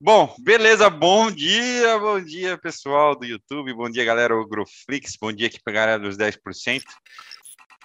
[0.00, 5.48] Bom, beleza, bom dia, bom dia pessoal do YouTube, bom dia galera Ogroflix, bom dia
[5.48, 6.84] aqui para a galera dos 10%.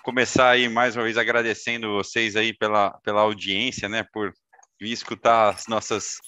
[0.03, 4.31] Começar aí mais uma vez agradecendo vocês aí pela, pela audiência, né, por
[4.79, 6.19] vir escutar as nossas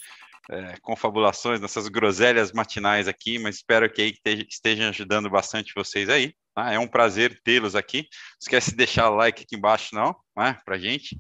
[0.50, 4.16] é, confabulações, nossas groselhas matinais aqui, mas espero que aí
[4.50, 6.34] estejam ajudando bastante vocês aí.
[6.54, 6.72] Tá?
[6.72, 7.98] É um prazer tê-los aqui.
[7.98, 8.08] Não
[8.42, 11.18] esquece de deixar o like aqui embaixo, não, né, para gente.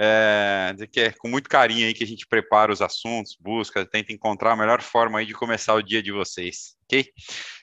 [0.00, 4.12] É, que é com muito carinho aí que a gente prepara os assuntos, busca, tenta
[4.12, 7.06] encontrar a melhor forma aí de começar o dia de vocês, ok?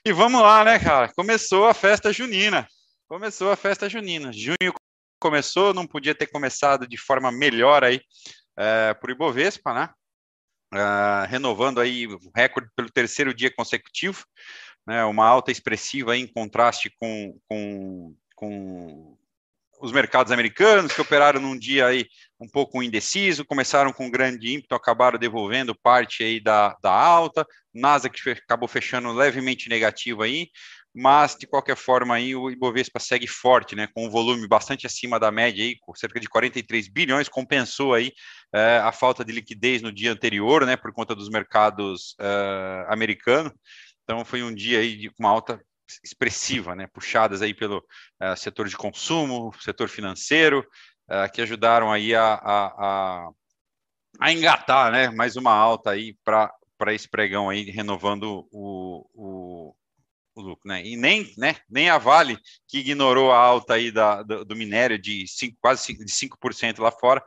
[0.04, 1.12] E vamos lá, né, cara?
[1.14, 2.66] Começou a festa junina.
[3.08, 4.32] Começou a festa junina.
[4.32, 4.72] Junho
[5.18, 8.00] começou, não podia ter começado de forma melhor aí
[8.56, 9.90] é, por Ibovespa, né?
[10.72, 14.24] Uh, renovando aí o recorde pelo terceiro dia consecutivo,
[14.86, 19.18] né, uma alta expressiva em contraste com, com, com
[19.80, 22.06] os mercados americanos, que operaram num dia aí
[22.38, 28.30] um pouco indeciso, começaram com grande ímpeto, acabaram devolvendo parte aí da, da alta, Nasdaq
[28.30, 30.48] acabou fechando levemente negativo aí,
[30.94, 35.20] mas de qualquer forma aí o Ibovespa segue forte, né, com um volume bastante acima
[35.20, 38.12] da média aí, com cerca de 43 bilhões, compensou aí
[38.52, 43.52] é, a falta de liquidez no dia anterior, né, por conta dos mercados é, americanos,
[44.02, 45.60] então foi um dia aí de uma alta
[46.04, 50.60] expressiva, né, puxadas aí pelo uh, setor de consumo, setor financeiro,
[51.08, 53.30] uh, que ajudaram aí a, a, a,
[54.20, 56.52] a, engatar, né, mais uma alta aí para
[56.88, 59.29] esse pregão aí, renovando o, o,
[60.40, 62.38] o lucro, né, e nem, né, nem a Vale,
[62.68, 66.80] que ignorou a alta aí da, do, do minério de cinco, quase 5, de 5%
[66.80, 67.22] lá fora,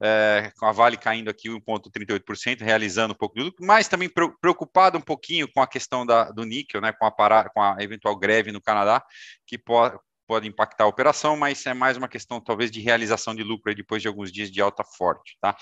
[0.00, 4.08] é, com a Vale caindo aqui 1,38%, realizando um pouco de lucro, mas também
[4.40, 7.76] preocupado um pouquinho com a questão da, do níquel, né, com, a parada, com a
[7.80, 9.02] eventual greve no Canadá,
[9.46, 13.42] que pode, pode impactar a operação, mas é mais uma questão talvez de realização de
[13.42, 15.56] lucro depois de alguns dias de alta forte, tá?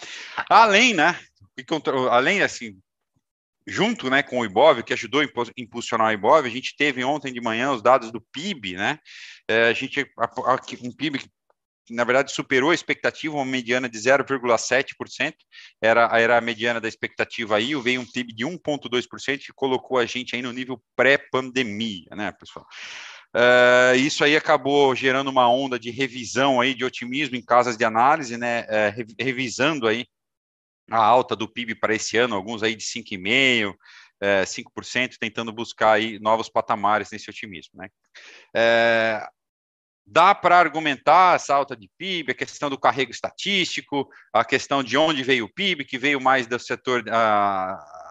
[0.51, 1.19] Além, né,
[2.11, 2.79] além assim,
[3.67, 7.33] junto, né, com o Ibov, que ajudou a impulsionar o Ibov, a gente teve ontem
[7.33, 8.99] de manhã os dados do PIB, né,
[9.49, 10.07] é, a gente,
[10.83, 11.29] um PIB que
[11.91, 15.35] na verdade superou a expectativa, uma mediana de 0,7%,
[15.81, 20.05] era, era a mediana da expectativa aí, veio um PIB de 1,2%, que colocou a
[20.05, 22.67] gente aí no nível pré-pandemia, né, pessoal?
[23.35, 27.85] Uh, isso aí acabou gerando uma onda de revisão aí, de otimismo em casas de
[27.85, 30.07] análise, né, uh, revisando aí
[30.91, 33.75] a alta do PIB para esse ano, alguns aí de 5,5%,
[34.21, 37.73] é, 5%, tentando buscar aí novos patamares nesse otimismo.
[37.75, 37.89] Né?
[38.55, 39.27] É,
[40.07, 44.97] dá para argumentar essa alta de PIB, a questão do carrego estatístico, a questão de
[44.97, 48.06] onde veio o PIB, que veio mais do setor uh,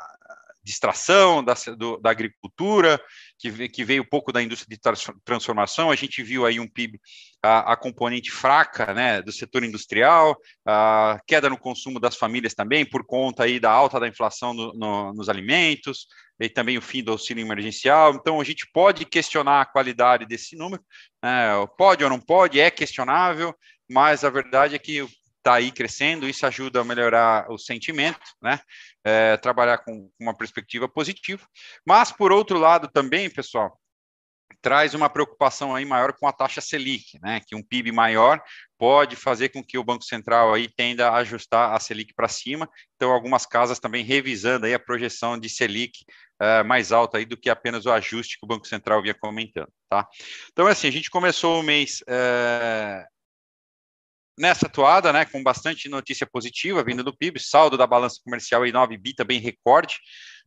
[0.66, 3.00] de extração, da, do, da agricultura,
[3.38, 4.82] que, que, veio um pouco da indústria de
[5.24, 5.92] transformação.
[5.92, 7.00] A gente viu aí um PIB,
[7.44, 10.36] a, a componente fraca né, do setor industrial,
[10.68, 14.74] a queda no consumo das famílias também, por conta aí da alta da inflação no,
[14.74, 16.08] no, nos alimentos,
[16.40, 18.16] e também o fim do auxílio emergencial.
[18.16, 20.84] Então, a gente pode questionar a qualidade desse número,
[21.24, 23.54] né, pode ou não pode, é questionável,
[23.88, 25.08] mas a verdade é que
[25.46, 28.60] está aí crescendo, isso ajuda a melhorar o sentimento, né?
[29.04, 31.48] É, trabalhar com uma perspectiva positiva.
[31.86, 33.80] Mas, por outro lado, também, pessoal,
[34.60, 37.40] traz uma preocupação aí maior com a taxa Selic, né?
[37.46, 38.42] Que um PIB maior
[38.76, 42.68] pode fazer com que o Banco Central aí tenda a ajustar a Selic para cima.
[42.96, 46.04] Então, algumas casas também revisando aí a projeção de Selic
[46.42, 49.72] uh, mais alta aí do que apenas o ajuste que o Banco Central vinha comentando,
[49.88, 50.08] tá?
[50.52, 53.15] Então, assim, a gente começou o mês uh,
[54.38, 58.72] nessa atuada, né, com bastante notícia positiva vindo do PIB, saldo da balança comercial aí
[58.72, 59.98] 9 bi também recorde,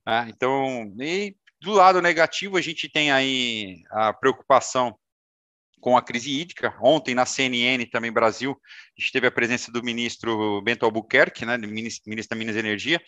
[0.06, 4.96] né, então, e do lado negativo a gente tem aí a preocupação
[5.80, 6.74] com a crise hídrica.
[6.82, 8.56] Ontem, na CNN também Brasil,
[8.96, 13.00] a gente teve a presença do ministro Bento Albuquerque, né, ministro, da Minas e Energia,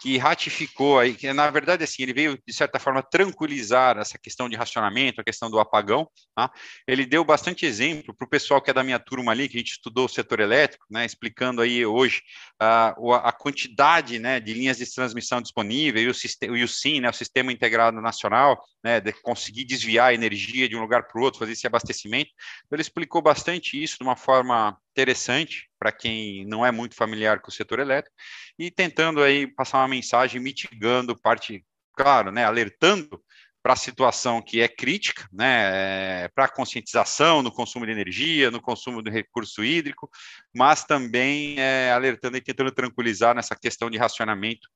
[0.00, 4.48] que ratificou aí, que na verdade, assim, ele veio, de certa forma, tranquilizar essa questão
[4.48, 6.50] de racionamento, a questão do apagão, tá?
[6.86, 9.60] Ele deu bastante exemplo para o pessoal que é da minha turma ali, que a
[9.60, 12.22] gente estudou o setor elétrico, né, explicando aí hoje
[12.62, 17.00] uh, a quantidade, né, de linhas de transmissão disponível e o, sistema, e o SIM,
[17.00, 21.20] né, o Sistema Integrado Nacional, né, de conseguir desviar a energia de um lugar para
[21.20, 22.30] o outro, fazer esse abastecimento.
[22.64, 27.40] Então, ele explicou bastante isso de uma forma interessante para quem não é muito familiar
[27.40, 28.16] com o setor elétrico
[28.56, 31.64] e tentando aí passar uma mensagem mitigando parte,
[31.96, 33.20] claro, né, alertando
[33.60, 38.52] para a situação que é crítica, né, é, para a conscientização no consumo de energia,
[38.52, 40.08] no consumo do recurso hídrico,
[40.54, 44.68] mas também é, alertando e tentando tranquilizar nessa questão de racionamento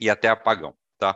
[0.00, 1.14] e até apagão, tá?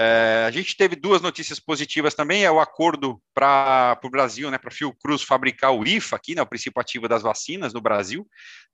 [0.00, 4.56] É, a gente teve duas notícias positivas também, é o acordo para o Brasil, né,
[4.56, 8.24] para Fiocruz fabricar o IFA aqui, né, o princípio ativo das vacinas no Brasil,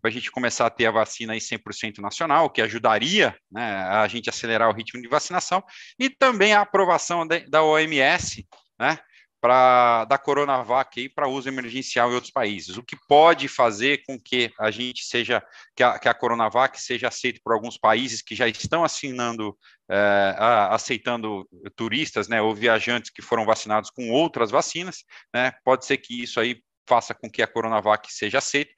[0.02, 4.06] para a gente começar a ter a vacina aí 100% nacional, que ajudaria né, a
[4.06, 5.64] gente acelerar o ritmo de vacinação,
[5.98, 8.46] e também a aprovação de, da OMS,
[8.78, 8.98] né,
[9.44, 14.50] para da Coronavac para uso emergencial em outros países, o que pode fazer com que
[14.58, 15.44] a gente seja
[15.76, 19.54] que a, que a Coronavac seja aceita por alguns países que já estão assinando
[19.86, 21.46] é, a, aceitando
[21.76, 25.04] turistas, né, ou viajantes que foram vacinados com outras vacinas,
[25.34, 28.72] né, pode ser que isso aí faça com que a Coronavac seja aceita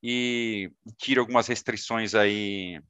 [0.00, 2.80] e tire algumas restrições aí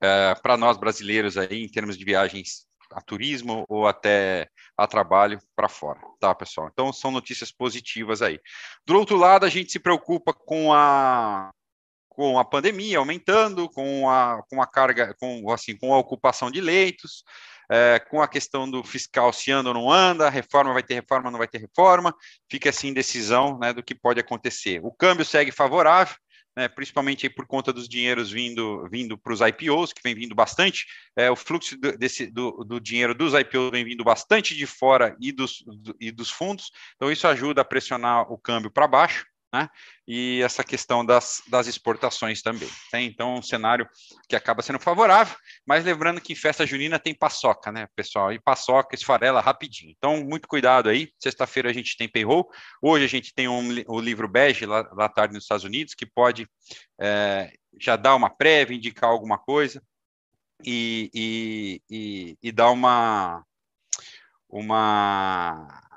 [0.00, 5.38] é, para nós brasileiros aí em termos de viagens a turismo ou até a trabalho
[5.54, 6.68] para fora, tá, pessoal?
[6.72, 8.40] Então são notícias positivas aí.
[8.86, 11.50] Do outro lado, a gente se preocupa com a
[12.08, 16.60] com a pandemia aumentando, com a, com a carga, com assim, com a ocupação de
[16.60, 17.24] leitos,
[17.70, 21.30] é, com a questão do fiscal se anda ou não anda, reforma vai ter reforma,
[21.30, 22.12] não vai ter reforma,
[22.50, 24.80] fica assim indecisão né, do que pode acontecer.
[24.82, 26.16] O câmbio segue favorável,
[26.56, 30.86] né, principalmente por conta dos dinheiros vindo, vindo para os IPOs, que vem vindo bastante,
[31.16, 35.16] é, o fluxo do, desse, do, do, dinheiro dos IPOs vem vindo bastante de fora
[35.20, 39.26] e dos, do, e dos fundos, então isso ajuda a pressionar o câmbio para baixo,
[39.52, 39.68] né?
[40.06, 42.68] E essa questão das, das exportações também.
[42.92, 43.02] Né?
[43.02, 43.88] Então, um cenário
[44.28, 45.36] que acaba sendo favorável,
[45.66, 48.32] mas lembrando que em festa junina tem paçoca, né, pessoal?
[48.32, 49.92] E paçoca esfarela rapidinho.
[49.96, 51.10] Então, muito cuidado aí.
[51.18, 52.48] Sexta-feira a gente tem payroll.
[52.82, 56.06] Hoje a gente tem um, o livro bege lá, lá tarde nos Estados Unidos, que
[56.06, 56.46] pode
[57.00, 59.82] é, já dar uma prévia, indicar alguma coisa
[60.64, 63.44] e, e, e, e dar uma.
[64.48, 65.89] uma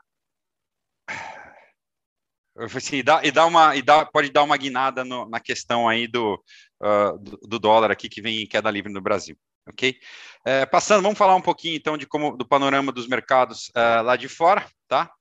[2.55, 5.89] Assim, e, dá, e, dá uma, e dá, pode dar uma guinada no, na questão
[5.89, 6.35] aí do,
[6.81, 9.35] uh, do, do, dólar aqui que vem em queda livre no Brasil,
[9.67, 9.97] ok?
[10.45, 14.15] É, passando, vamos falar um pouquinho então de como do panorama dos mercados uh, lá
[14.15, 15.11] de fora, tá?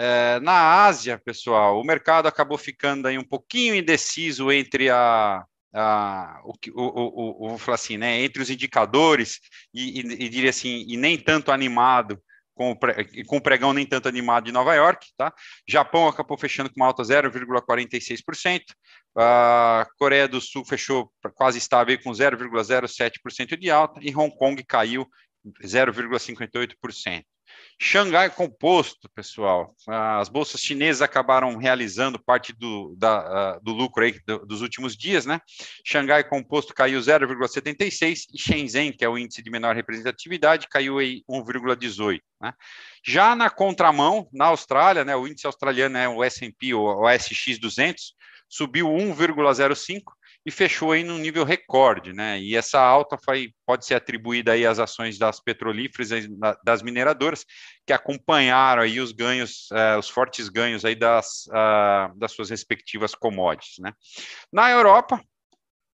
[0.00, 5.44] É, na Ásia, pessoal, o mercado acabou ficando aí um pouquinho indeciso entre a,
[5.74, 9.40] a o, o, o, o, vou falar assim, né, entre os indicadores
[9.74, 12.22] e, e, e diria assim, e nem tanto animado
[12.58, 15.32] com o, pregão nem tanto animado de Nova York, tá?
[15.66, 18.62] Japão acabou fechando com uma alta 0,46%,
[19.16, 25.06] a Coreia do Sul fechou quase estável com 0,07% de alta e Hong Kong caiu
[25.64, 27.24] 0,58%.
[27.80, 34.62] Xangai Composto, pessoal, as bolsas chinesas acabaram realizando parte do, da, do lucro aí dos
[34.62, 35.40] últimos dias, né?
[35.86, 41.22] Xangai Composto caiu 0,76 e Shenzhen, que é o índice de menor representatividade, caiu aí
[41.30, 42.20] 1,18.
[42.40, 42.52] Né?
[43.06, 48.14] Já na contramão, na Austrália, né, o índice australiano é o S&P, o SX 200,
[48.48, 50.02] subiu 1,05
[50.48, 52.40] e fechou aí num nível recorde, né?
[52.40, 56.08] E essa alta foi, pode ser atribuída aí às ações das petrolíferas,
[56.64, 57.44] das mineradoras,
[57.86, 63.14] que acompanharam aí os ganhos, uh, os fortes ganhos aí das, uh, das suas respectivas
[63.14, 63.92] commodities, né?
[64.50, 65.20] Na Europa,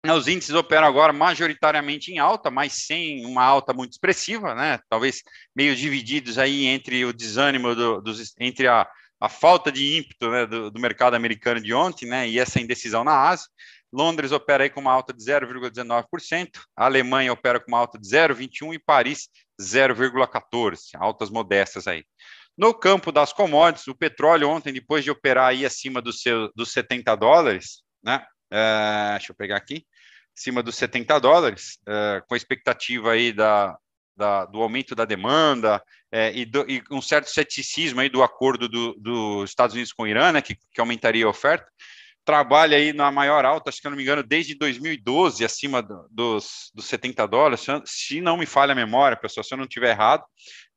[0.05, 4.79] os índices operam agora majoritariamente em alta, mas sem uma alta muito expressiva, né?
[4.89, 5.23] Talvez
[5.55, 8.85] meio divididos aí entre o desânimo do, dos, entre a,
[9.17, 12.27] a falta de ímpeto né, do, do mercado americano de ontem, né?
[12.27, 13.47] E essa indecisão na Ásia.
[13.91, 18.07] Londres opera aí com uma alta de 0,19%, a Alemanha opera com uma alta de
[18.07, 19.29] 0,21% e Paris
[19.59, 22.03] 0,14%, altas modestas aí.
[22.57, 26.71] No campo das commodities, o petróleo ontem, depois de operar aí acima do seu, dos
[26.71, 28.25] 70 dólares, né?
[28.51, 29.85] Uh, deixa eu pegar aqui,
[30.37, 33.77] acima dos 70 dólares, uh, com a expectativa aí da,
[34.15, 38.67] da, do aumento da demanda é, e, do, e, um certo ceticismo aí do acordo
[38.67, 41.65] dos do Estados Unidos com o Irã, né, que, que aumentaria a oferta,
[42.23, 46.71] trabalha aí na maior alta, acho que eu não me engano, desde 2012, acima dos,
[46.73, 47.65] dos 70 dólares.
[47.85, 50.23] Se não me falha a memória, pessoal, se eu não estiver errado,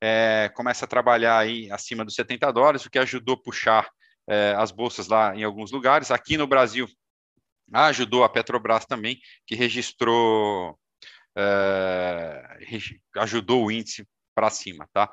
[0.01, 3.89] é, começa a trabalhar aí acima dos 70 dólares, o que ajudou a puxar
[4.29, 6.11] é, as bolsas lá em alguns lugares.
[6.11, 6.89] Aqui no Brasil,
[7.73, 10.79] ajudou a Petrobras também, que registrou,
[11.37, 12.43] é,
[13.19, 15.11] ajudou o índice para cima, tá?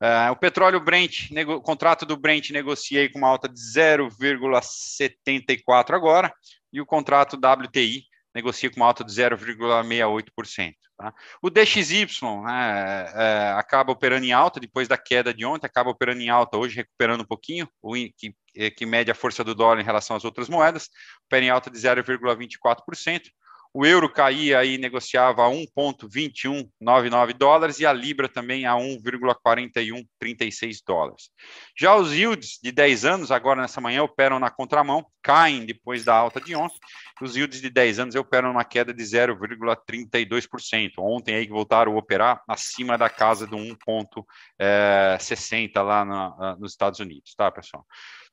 [0.00, 6.32] Uh, o petróleo Brent, o contrato do Brent negocia com uma alta de 0,74 agora,
[6.72, 10.74] e o contrato WTI negocia com uma alta de 0,68%.
[10.96, 11.14] Tá?
[11.42, 12.06] O DXY
[12.44, 16.56] né, é, acaba operando em alta depois da queda de ontem, acaba operando em alta
[16.56, 18.34] hoje, recuperando um pouquinho, o, que,
[18.76, 20.88] que mede a força do dólar em relação às outras moedas,
[21.26, 23.22] opera em alta de 0,24%.
[23.72, 31.30] O euro caía e negociava a 1,2199 dólares e a libra também a 1,4136 dólares.
[31.78, 36.14] Já os yields de 10 anos, agora nessa manhã, operam na contramão, caem depois da
[36.14, 36.78] alta de ontem.
[37.20, 40.92] Os yields de 10 anos operam uma queda de 0,32%.
[40.98, 44.24] Ontem aí voltaram a operar acima da casa do 1,60
[44.58, 47.84] eh, lá na, nos Estados Unidos, tá, pessoal?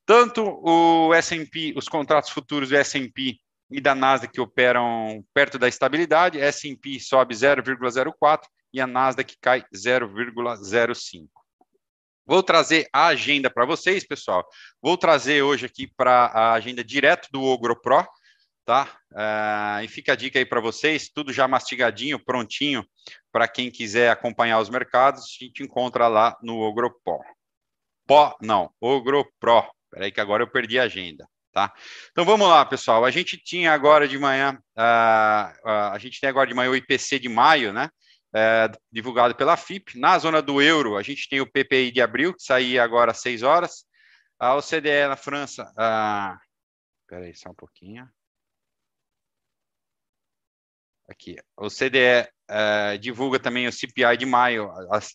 [0.06, 3.40] Tanto o S&P, os contratos futuros do S&P
[3.70, 8.44] e da Nasdaq que operam perto da estabilidade, S&P sobe 0,04
[8.74, 11.28] e a Nasdaq cai 0,05.
[12.26, 14.44] Vou trazer a agenda para vocês, pessoal.
[14.82, 18.06] Vou trazer hoje aqui para a agenda direto do Ogro Pro,
[18.66, 19.00] tá?
[19.12, 22.84] Uh, e fica a dica aí para vocês, tudo já mastigadinho, prontinho,
[23.32, 27.20] para quem quiser acompanhar os mercados, a gente encontra lá no Ogro Pro.
[28.08, 29.60] Pó, não, Ogro Pro.
[29.86, 31.28] Espera aí que agora eu perdi a agenda.
[31.56, 31.74] Tá?
[32.12, 33.06] Então vamos lá, pessoal.
[33.06, 36.76] A gente tinha agora de manhã, uh, uh, a gente tem agora de manhã o
[36.76, 37.90] IPC de maio, né?
[38.36, 39.98] Uh, divulgado pela FIP.
[39.98, 43.22] Na zona do euro, a gente tem o PPI de abril, que saía agora às
[43.22, 43.86] 6 horas.
[44.38, 45.64] A OCDE na França.
[47.04, 48.06] Espera aí, só um pouquinho.
[51.08, 51.38] Aqui.
[51.56, 54.70] O CDE uh, divulga também o CPI de maio,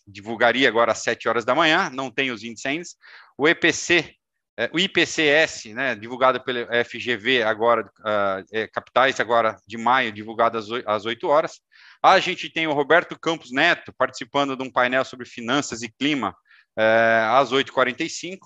[0.07, 2.95] divulgaria agora às 7 horas da manhã, não tem os índices.
[3.37, 4.15] O EPC
[4.61, 10.55] é, o IPCS, né, divulgado pelo FGV agora, uh, é, capitais agora de maio, divulgado
[10.55, 11.61] às 8, às 8 horas.
[12.03, 16.29] A gente tem o Roberto Campos Neto participando de um painel sobre finanças e clima
[16.77, 18.37] uh, às 8h45.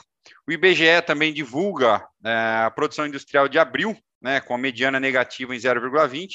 [0.47, 5.53] O IBGE também divulga uh, a produção industrial de abril, né, com a mediana negativa
[5.53, 6.29] em 0,20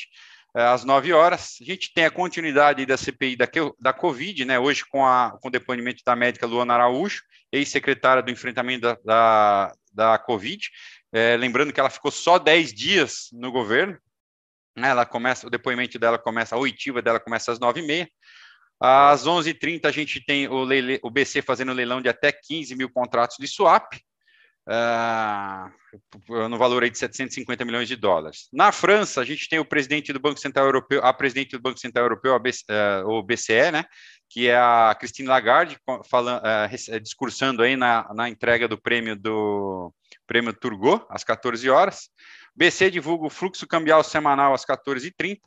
[0.55, 1.57] às 9 horas.
[1.61, 5.49] A gente tem a continuidade da CPI da, da Covid, né, hoje com, a, com
[5.49, 10.69] o depoimento da médica Luana Araújo, ex-secretária do enfrentamento da, da, da Covid.
[11.13, 13.99] É, lembrando que ela ficou só 10 dias no governo.
[14.77, 18.09] Né, ela começa, o depoimento dela começa, a oitiva dela começa às 9h30.
[18.83, 22.89] Às 11h30, a gente tem o, leile, o BC fazendo leilão de até 15 mil
[22.89, 23.93] contratos de swap
[24.69, 28.49] uh, no valor aí de 750 milhões de dólares.
[28.53, 31.79] Na França, a gente tem o presidente do Banco Central Europeu, a presidente do Banco
[31.79, 33.85] Central Europeu, BC, uh, o BCE, né,
[34.29, 39.93] que é a Christine Lagarde, falando, uh, discursando aí na, na entrega do prêmio do
[40.27, 42.09] prêmio Turgot, às 14 horas.
[42.55, 45.39] O BCE divulga o fluxo cambial semanal às 14h30.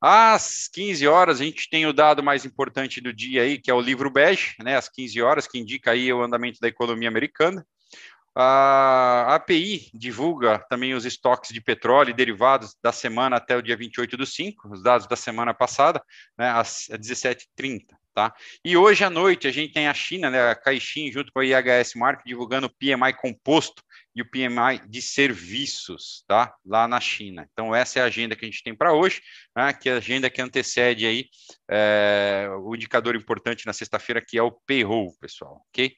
[0.00, 3.74] Às 15 horas, a gente tem o dado mais importante do dia aí, que é
[3.74, 7.64] o livro bege, né, às 15 horas, que indica aí o andamento da economia americana.
[8.34, 13.76] A API divulga também os estoques de petróleo e derivados da semana até o dia
[13.76, 16.02] 28 do 5, os dados da semana passada,
[16.38, 17.94] né, às 17h30.
[18.14, 18.34] Tá?
[18.62, 21.46] E hoje à noite a gente tem a China, né, a Caixin, junto com a
[21.46, 23.82] IHS Mark, divulgando o PMI composto
[24.14, 26.54] e o PMI de serviços, tá?
[26.62, 27.48] Lá na China.
[27.50, 29.22] Então, essa é a agenda que a gente tem para hoje,
[29.56, 31.26] né, que é a agenda que antecede aí
[31.70, 35.96] é, o indicador importante na sexta-feira, que é o payroll, pessoal, ok?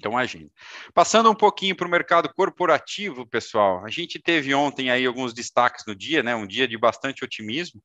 [0.00, 0.50] Então, agenda.
[0.94, 5.84] Passando um pouquinho para o mercado corporativo, pessoal, a gente teve ontem aí alguns destaques
[5.86, 6.34] no dia, né?
[6.34, 7.82] Um dia de bastante otimismo.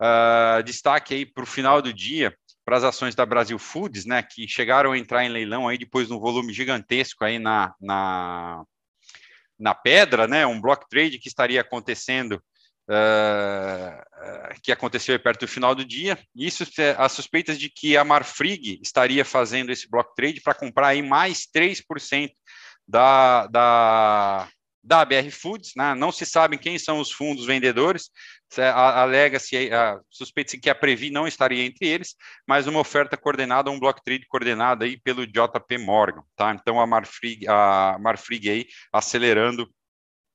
[0.00, 4.22] Uh, destaque aí para o final do dia para as ações da Brasil Foods, né?
[4.22, 8.64] Que chegaram a entrar em leilão aí depois de um volume gigantesco aí na, na,
[9.58, 10.46] na pedra, né?
[10.46, 12.42] Um block trade que estaria acontecendo
[12.90, 16.18] uh, que aconteceu perto do final do dia.
[16.34, 16.64] Isso,
[16.98, 21.46] as suspeitas de que a Marfrig estaria fazendo esse block trade para comprar aí mais
[21.46, 22.30] 3%
[22.86, 24.48] da, da,
[24.82, 25.94] da BR Foods, né?
[25.94, 28.10] não se sabe quem são os fundos vendedores,
[28.58, 29.70] alega-se,
[30.10, 32.16] suspeita-se que a Previ não estaria entre eles,
[32.46, 36.52] mas uma oferta coordenada, um block trade coordenado aí pelo JP Morgan, tá?
[36.52, 39.72] Então a Marfrig, a Marfrig aí acelerando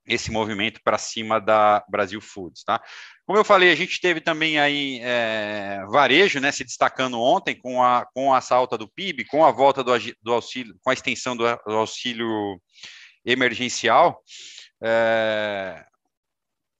[0.08, 2.82] esse movimento para cima da Brasil Foods, tá?
[3.26, 7.82] Como eu falei, a gente teve também aí é, varejo, né, se destacando ontem com
[7.82, 11.36] a com a alta do PIB, com a volta do, do auxílio, com a extensão
[11.36, 12.30] do, do auxílio
[13.26, 14.22] emergencial.
[14.84, 15.84] É,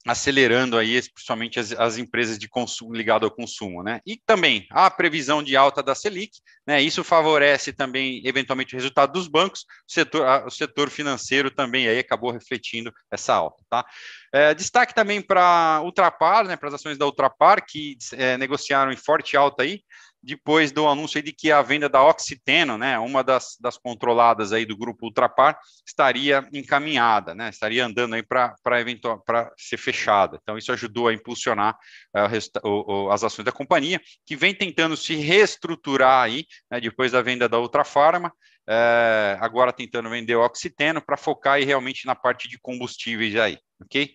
[0.06, 4.00] acelerando aí, principalmente as, as, empresas de consumo ligado ao consumo, né?
[4.06, 6.80] E também a previsão de alta da Selic, né?
[6.80, 11.88] Isso favorece também eventualmente o resultado dos bancos, o setor, a, o setor financeiro também
[11.88, 13.84] aí acabou refletindo essa alta, tá?
[14.32, 16.56] É, destaque também para Ultrapar, né?
[16.56, 19.80] Para as ações da Ultrapar que é, negociaram em forte alta aí,
[20.22, 24.64] depois do anúncio de que a venda da Oxiteno, né, uma das, das controladas aí
[24.64, 30.38] do grupo Ultrapar, estaria encaminhada, né, estaria andando aí para para ser fechada.
[30.42, 31.76] Então isso ajudou a impulsionar
[32.14, 37.12] uh, o, o, as ações da companhia, que vem tentando se reestruturar aí, né, depois
[37.12, 42.14] da venda da Ultrafarma, uh, agora tentando vender o Oxiteno para focar aí realmente na
[42.14, 44.14] parte de combustíveis aí, ok?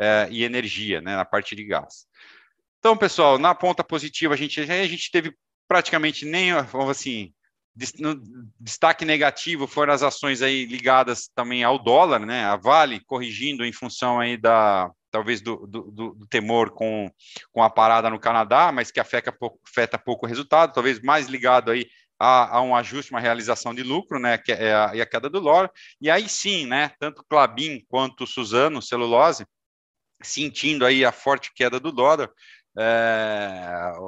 [0.00, 2.09] Uh, e energia, né, na parte de gás.
[2.80, 5.32] Então, pessoal, na ponta positiva, a gente, a gente teve
[5.68, 7.32] praticamente nem, vamos assim,
[8.58, 12.44] destaque negativo foram as ações aí ligadas também ao dólar, né?
[12.44, 17.10] A Vale corrigindo em função aí da talvez do, do, do temor com,
[17.52, 21.26] com a parada no Canadá, mas que afeta pouco, afeta pouco o resultado, talvez mais
[21.26, 25.00] ligado aí a, a, um ajuste, uma realização de lucro, né, que é a, e
[25.00, 25.68] a queda do dólar,
[26.00, 29.44] e aí sim, né, tanto Clabin quanto Suzano, celulose,
[30.22, 32.30] sentindo aí a forte queda do dólar,
[32.78, 32.82] é,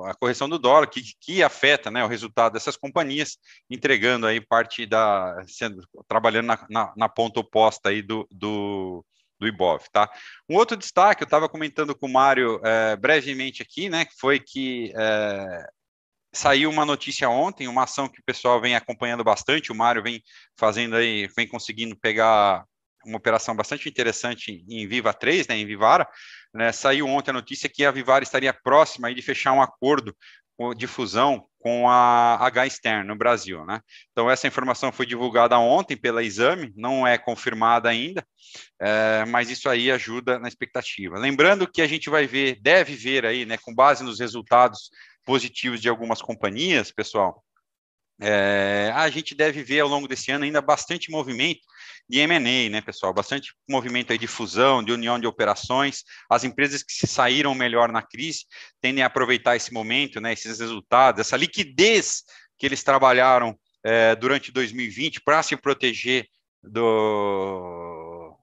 [0.06, 3.38] a correção do dólar, que, que afeta né, o resultado dessas companhias,
[3.68, 5.42] entregando aí parte da.
[5.46, 9.04] sendo trabalhando na, na, na ponta oposta aí do, do,
[9.38, 10.10] do Ibov, tá?
[10.48, 14.92] Um outro destaque, eu estava comentando com o Mário é, brevemente aqui, né, foi que
[14.96, 15.66] é,
[16.32, 20.22] saiu uma notícia ontem, uma ação que o pessoal vem acompanhando bastante, o Mário vem
[20.56, 22.64] fazendo aí, vem conseguindo pegar
[23.04, 26.08] uma operação bastante interessante em Viva 3, né, em Vivara,
[26.54, 30.14] né, saiu ontem a notícia que a Vivara estaria próxima de fechar um acordo
[30.76, 33.80] de fusão com a H Stern no Brasil, né?
[34.10, 38.24] Então essa informação foi divulgada ontem pela Exame, não é confirmada ainda,
[38.80, 41.18] é, mas isso aí ajuda na expectativa.
[41.18, 44.90] Lembrando que a gente vai ver, deve ver aí, né, com base nos resultados
[45.24, 47.42] positivos de algumas companhias, pessoal,
[48.22, 51.60] é, a gente deve ver ao longo desse ano ainda bastante movimento
[52.08, 53.12] de M&A, né, pessoal?
[53.12, 56.04] Bastante movimento aí de fusão, de união de operações.
[56.30, 58.44] As empresas que se saíram melhor na crise
[58.80, 62.22] tendem a aproveitar esse momento, né, esses resultados, essa liquidez
[62.56, 66.28] que eles trabalharam é, durante 2020 para se proteger
[66.62, 67.81] do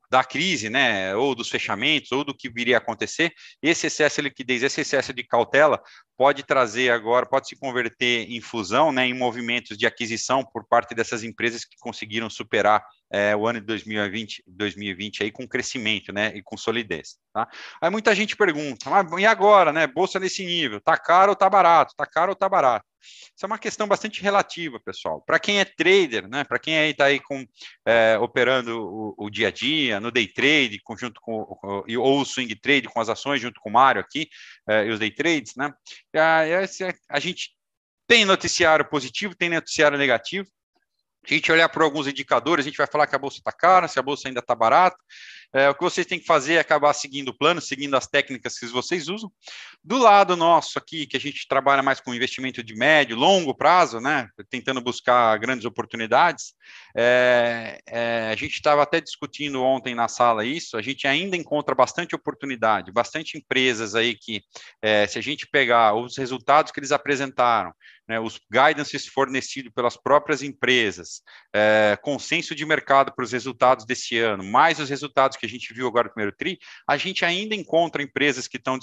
[0.09, 4.29] da crise, né, ou dos fechamentos, ou do que viria a acontecer, esse excesso de
[4.29, 5.81] liquidez, esse excesso de cautela
[6.17, 10.95] pode trazer agora, pode se converter em fusão, né, em movimentos de aquisição por parte
[10.95, 16.31] dessas empresas que conseguiram superar é, o ano de 2020, 2020 aí com crescimento, né,
[16.35, 17.47] e com solidez, tá?
[17.81, 21.49] Aí muita gente pergunta, mas e agora, né, bolsa nesse nível, tá caro ou tá
[21.49, 21.95] barato?
[21.95, 22.85] Tá caro ou tá barato?
[23.01, 25.21] Isso é uma questão bastante relativa, pessoal.
[25.21, 27.45] Para quem é trader, né, para quem está aí com,
[27.85, 31.47] é, operando o, o, dia a dia, no day trade, conjunto com,
[31.97, 34.27] ou o swing trade com as ações, junto com o Mário aqui,
[34.67, 35.73] é, e os day trades, né,
[36.15, 36.41] a,
[37.09, 37.51] a gente
[38.07, 40.49] tem noticiário positivo, tem noticiário negativo,
[41.23, 43.87] a gente olhar por alguns indicadores, a gente vai falar que a bolsa está cara,
[43.87, 44.97] se a bolsa ainda está barata.
[45.53, 48.57] É, o que vocês têm que fazer é acabar seguindo o plano, seguindo as técnicas
[48.57, 49.31] que vocês usam.
[49.83, 53.99] Do lado nosso aqui, que a gente trabalha mais com investimento de médio, longo prazo,
[53.99, 56.53] né, tentando buscar grandes oportunidades,
[56.95, 61.73] é, é, a gente estava até discutindo ontem na sala isso, a gente ainda encontra
[61.73, 64.43] bastante oportunidade, bastante empresas aí que,
[64.81, 67.73] é, se a gente pegar os resultados que eles apresentaram,
[68.09, 71.21] né, os guidances fornecidos pelas próprias empresas,
[71.53, 75.73] é, consenso de mercado para os resultados desse ano, mais os resultados que a gente
[75.73, 78.77] viu agora no primeiro TRI, a gente ainda encontra empresas que estão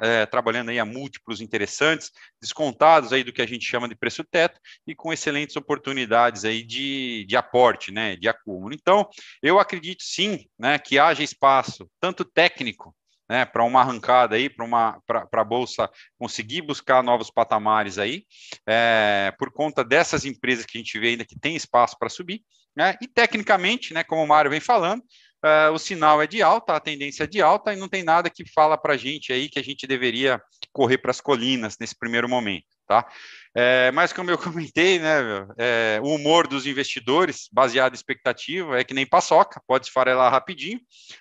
[0.00, 4.24] é, trabalhando aí a múltiplos interessantes, descontados aí do que a gente chama de preço
[4.24, 8.74] teto e com excelentes oportunidades aí de, de aporte, né, de acúmulo.
[8.74, 9.08] Então,
[9.42, 12.94] eu acredito sim, né, que haja espaço, tanto técnico
[13.30, 18.24] né, para uma arrancada aí, para uma para a bolsa conseguir buscar novos patamares aí,
[18.66, 22.42] é, por conta dessas empresas que a gente vê ainda que tem espaço para subir,
[22.76, 25.02] né, e tecnicamente, né, como o Mário vem falando,
[25.44, 28.30] é, o sinal é de alta, a tendência é de alta, e não tem nada
[28.30, 30.40] que fala para a gente aí que a gente deveria
[30.72, 33.06] correr para as colinas nesse primeiro momento tá?
[33.54, 38.82] É, mas como eu comentei, né, é, o humor dos investidores, baseado em expectativa, é
[38.82, 40.80] que nem paçoca, pode esfarelar rapidinho,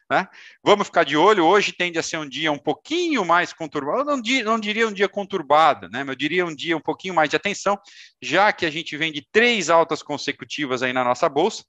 [0.09, 0.27] né?
[0.63, 4.05] Vamos ficar de olho, hoje tende a ser um dia um pouquinho mais conturbado, eu
[4.05, 7.35] não, não diria um dia conturbado, né, eu diria um dia um pouquinho mais de
[7.35, 7.77] atenção,
[8.19, 11.63] já que a gente vem de três altas consecutivas aí na nossa bolsa,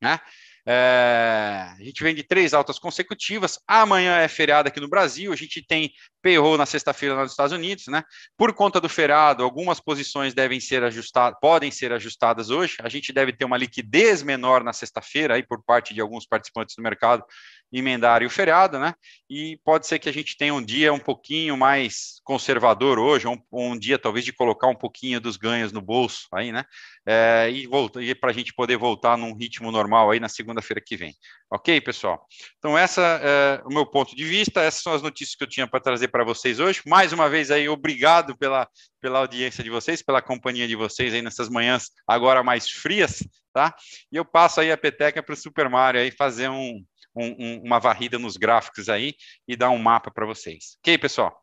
[0.00, 0.20] né?
[0.68, 3.60] É, a gente vem de três altas consecutivas.
[3.68, 5.32] Amanhã é feriado aqui no Brasil.
[5.32, 8.02] A gente tem payroll na sexta-feira nos Estados Unidos, né?
[8.36, 12.76] Por conta do feriado, algumas posições devem ser ajustadas, podem ser ajustadas hoje.
[12.82, 16.74] A gente deve ter uma liquidez menor na sexta-feira aí por parte de alguns participantes
[16.74, 17.24] do mercado
[17.72, 18.94] emendarem o feriado, né?
[19.28, 23.38] E pode ser que a gente tenha um dia um pouquinho mais conservador hoje, um,
[23.52, 26.64] um dia talvez de colocar um pouquinho dos ganhos no bolso aí, né?
[27.06, 27.68] É, e
[28.00, 31.14] e para a gente poder voltar num ritmo normal aí na segunda-feira que vem.
[31.50, 32.26] Ok, pessoal?
[32.58, 35.66] Então, essa é o meu ponto de vista, essas são as notícias que eu tinha
[35.66, 36.82] para trazer para vocês hoje.
[36.86, 38.68] Mais uma vez aí, obrigado pela,
[39.00, 43.74] pela audiência de vocês, pela companhia de vocês aí nessas manhãs agora mais frias, tá?
[44.10, 46.84] E eu passo aí a peteca para o Super Mario aí fazer um,
[47.24, 49.14] um, uma varrida nos gráficos aí
[49.46, 50.76] e dar um mapa para vocês.
[50.80, 51.42] Ok, pessoal?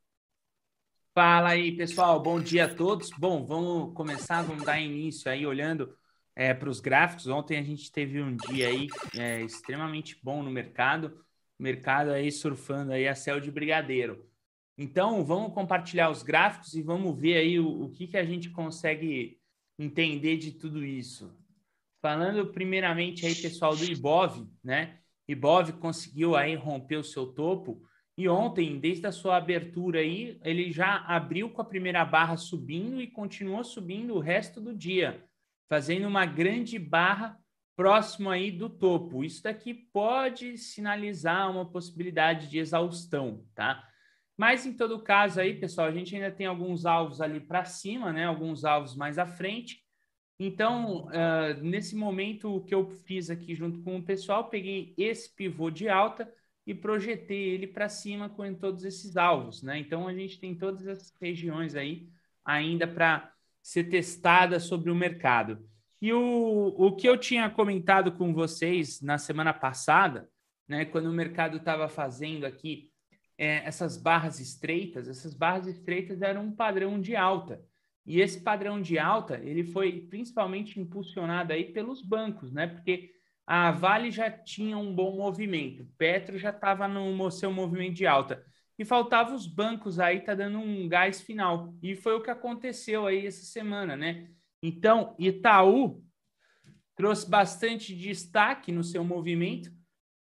[1.14, 2.20] Fala aí, pessoal.
[2.22, 3.10] Bom dia a todos.
[3.12, 5.96] Bom, vamos começar, vamos dar início aí olhando
[6.36, 7.28] é, para os gráficos.
[7.28, 11.24] Ontem a gente teve um dia aí é, extremamente bom no mercado.
[11.60, 14.28] Mercado aí surfando aí a céu de brigadeiro.
[14.76, 18.50] Então, vamos compartilhar os gráficos e vamos ver aí o, o que, que a gente
[18.50, 19.40] consegue
[19.78, 21.32] entender de tudo isso.
[22.02, 25.00] Falando primeiramente aí, pessoal, do Ibov, né?
[25.28, 27.82] Ibov conseguiu aí romper o seu topo
[28.16, 33.02] e ontem, desde a sua abertura aí, ele já abriu com a primeira barra subindo
[33.02, 35.26] e continuou subindo o resto do dia,
[35.68, 37.38] fazendo uma grande barra
[37.76, 39.24] próximo aí do topo.
[39.24, 43.84] Isso daqui pode sinalizar uma possibilidade de exaustão, tá?
[44.38, 48.14] Mas em todo caso aí, pessoal, a gente ainda tem alguns alvos ali para cima,
[48.14, 48.26] né?
[48.26, 49.83] Alguns alvos mais à frente.
[50.40, 55.34] Então, uh, nesse momento, o que eu fiz aqui junto com o pessoal, peguei esse
[55.34, 56.32] pivô de alta
[56.66, 59.78] e projetei ele para cima com todos esses alvos, né?
[59.78, 62.08] Então, a gente tem todas essas regiões aí
[62.44, 65.66] ainda para ser testada sobre o mercado.
[66.02, 70.30] E o, o que eu tinha comentado com vocês na semana passada,
[70.68, 72.92] né, quando o mercado estava fazendo aqui
[73.38, 77.64] é, essas barras estreitas, essas barras estreitas eram um padrão de alta.
[78.06, 82.68] E esse padrão de alta, ele foi principalmente impulsionado aí pelos bancos, né?
[82.68, 83.12] Porque
[83.46, 88.44] a Vale já tinha um bom movimento, Petro já estava no seu movimento de alta.
[88.78, 91.74] E faltava os bancos aí, tá dando um gás final.
[91.82, 94.30] E foi o que aconteceu aí essa semana, né?
[94.62, 96.04] Então, Itaú
[96.96, 99.72] trouxe bastante destaque no seu movimento.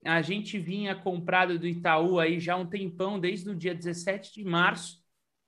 [0.06, 4.43] A gente vinha comprado do Itaú aí já um tempão, desde o dia 17 de
[4.43, 5.03] março.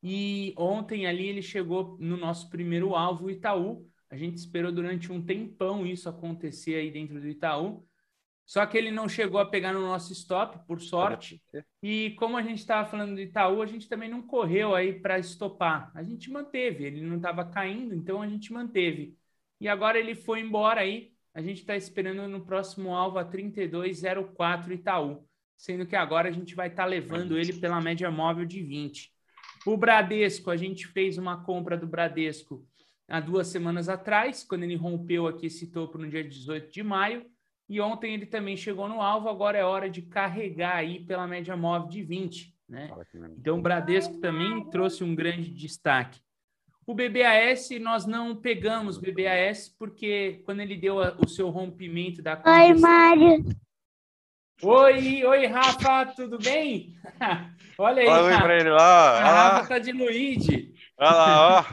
[0.08, 3.89] E ontem ali ele chegou no nosso primeiro alvo, o Itaú.
[4.08, 7.84] A gente esperou durante um tempão isso acontecer aí dentro do Itaú.
[8.46, 11.41] Só que ele não chegou a pegar no nosso stop, por sorte.
[11.82, 15.18] E como a gente estava falando do Itaú, a gente também não correu aí para
[15.18, 15.91] estopar.
[15.96, 19.18] A gente manteve, ele não estava caindo, então a gente manteve.
[19.60, 21.13] E agora ele foi embora aí.
[21.34, 26.54] A gente está esperando no próximo alvo a 3204 Itaú, sendo que agora a gente
[26.54, 29.14] vai estar tá levando ele pela média móvel de 20.
[29.65, 32.65] O Bradesco, a gente fez uma compra do Bradesco
[33.08, 37.25] há duas semanas atrás, quando ele rompeu aqui esse topo no dia 18 de maio
[37.67, 41.58] e ontem ele também chegou no alvo, agora é hora de carregar aí pela média
[41.58, 42.56] móvel de 20.
[42.69, 42.91] Né?
[43.38, 46.19] Então o Bradesco também trouxe um grande destaque.
[46.86, 52.39] O BBAS, nós não pegamos BBAS porque quando ele deu a, o seu rompimento da
[52.45, 53.43] Oi, Mário.
[54.62, 56.96] Oi, oi, Rafa, tudo bem?
[57.78, 58.08] Olha aí.
[58.08, 59.20] Olha para ele lá.
[59.20, 60.74] A Rafa tá de Luigi.
[60.98, 61.65] Olha lá, ó.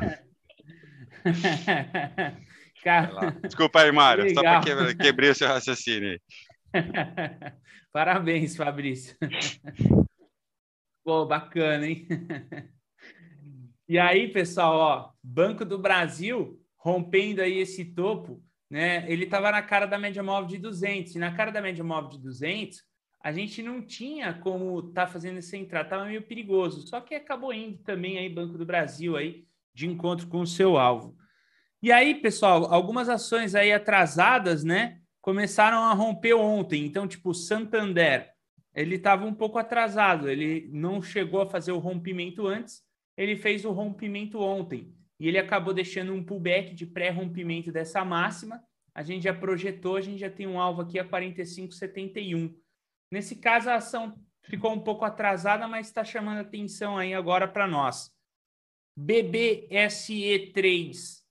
[2.83, 3.31] Cara...
[3.42, 4.42] Desculpa aí, Mário, Legal.
[4.45, 6.21] só para quebrar o seu raciocínio
[7.92, 9.16] Parabéns, Fabrício.
[11.05, 12.09] Pô, bacana, hein?
[13.88, 19.04] E aí, pessoal, ó, Banco do Brasil rompendo aí esse topo, né?
[19.06, 21.14] Ele estava na cara da média móvel de 200.
[21.14, 22.82] E na cara da média móvel de 200,
[23.22, 26.88] a gente não tinha como tá fazendo esse entrada, tava meio perigoso.
[26.88, 30.78] Só que acabou indo também aí Banco do Brasil aí de encontro com o seu
[30.78, 31.14] alvo.
[31.82, 35.00] E aí, pessoal, algumas ações aí atrasadas, né?
[35.20, 36.87] Começaram a romper ontem.
[36.87, 38.30] Então, tipo, Santander,
[38.74, 42.80] ele estava um pouco atrasado, ele não chegou a fazer o rompimento antes,
[43.18, 44.94] ele fez o rompimento ontem.
[45.22, 48.61] E ele acabou deixando um pullback de pré-rompimento dessa máxima.
[48.92, 52.52] A gente já projetou, a gente já tem um alvo aqui a 45,71.
[53.08, 57.68] Nesse caso, a ação ficou um pouco atrasada, mas está chamando atenção aí agora para
[57.68, 58.11] nós.
[58.98, 61.22] BBSE3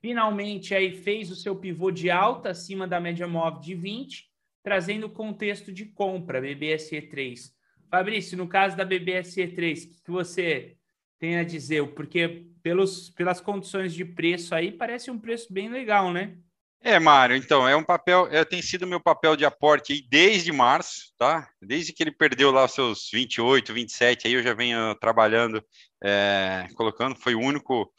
[0.00, 4.28] finalmente aí fez o seu pivô de alta acima da média móvel de 20,
[4.62, 7.52] trazendo o contexto de compra, BBSE3.
[7.88, 10.76] Fabrício, no caso da BBSE3, o que você
[11.18, 11.94] tem a dizer?
[11.94, 16.34] Porque pelos, pelas condições de preço aí, parece um preço bem legal, né?
[16.80, 21.12] É, Mário, então, é um papel, é, tem sido meu papel de aporte desde março,
[21.18, 21.48] tá?
[21.60, 25.62] Desde que ele perdeu lá os seus 28, 27, aí eu já venho trabalhando,
[26.02, 27.92] é, colocando, foi o único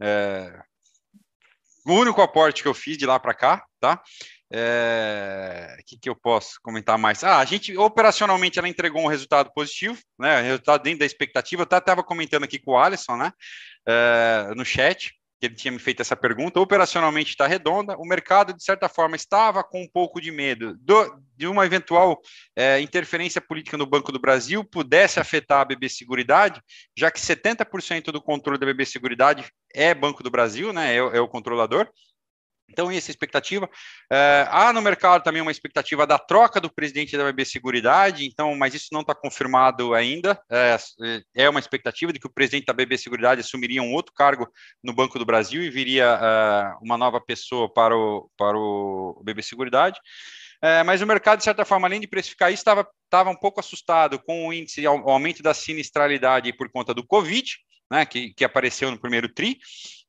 [0.00, 0.60] é,
[1.86, 4.02] o único aporte que eu fiz de lá para cá, tá?
[4.52, 5.76] É...
[5.86, 7.24] Que, que eu posso comentar mais?
[7.24, 10.40] Ah, a gente operacionalmente ela entregou um resultado positivo, né?
[10.42, 11.62] Resultado dentro da expectativa.
[11.62, 13.32] Eu até estava comentando aqui com o Alisson, né?
[13.86, 14.52] É...
[14.54, 15.12] No chat
[15.44, 19.14] que ele tinha me feito essa pergunta, operacionalmente está redonda, o mercado, de certa forma,
[19.14, 22.20] estava com um pouco de medo do, de uma eventual
[22.56, 26.62] é, interferência política no Banco do Brasil pudesse afetar a BB Seguridade,
[26.96, 31.20] já que 70% do controle da BB Seguridade é Banco do Brasil, né, é, é
[31.20, 31.88] o controlador,
[32.68, 33.68] então, essa expectativa.
[34.10, 38.54] É, há no mercado também uma expectativa da troca do presidente da BB Seguridade, então,
[38.56, 40.40] mas isso não está confirmado ainda.
[40.50, 40.76] É,
[41.34, 44.48] é, uma expectativa de que o presidente da BB Seguridade assumiria um outro cargo
[44.82, 49.42] no Banco do Brasil e viria é, uma nova pessoa para o, para o BB
[49.42, 49.98] Seguridade.
[50.62, 53.60] É, mas o mercado, de certa forma, além de precificar isso, estava estava um pouco
[53.60, 57.48] assustado com o índice, o aumento da sinistralidade por conta do Covid,
[57.90, 59.58] né, que, que apareceu no primeiro TRI,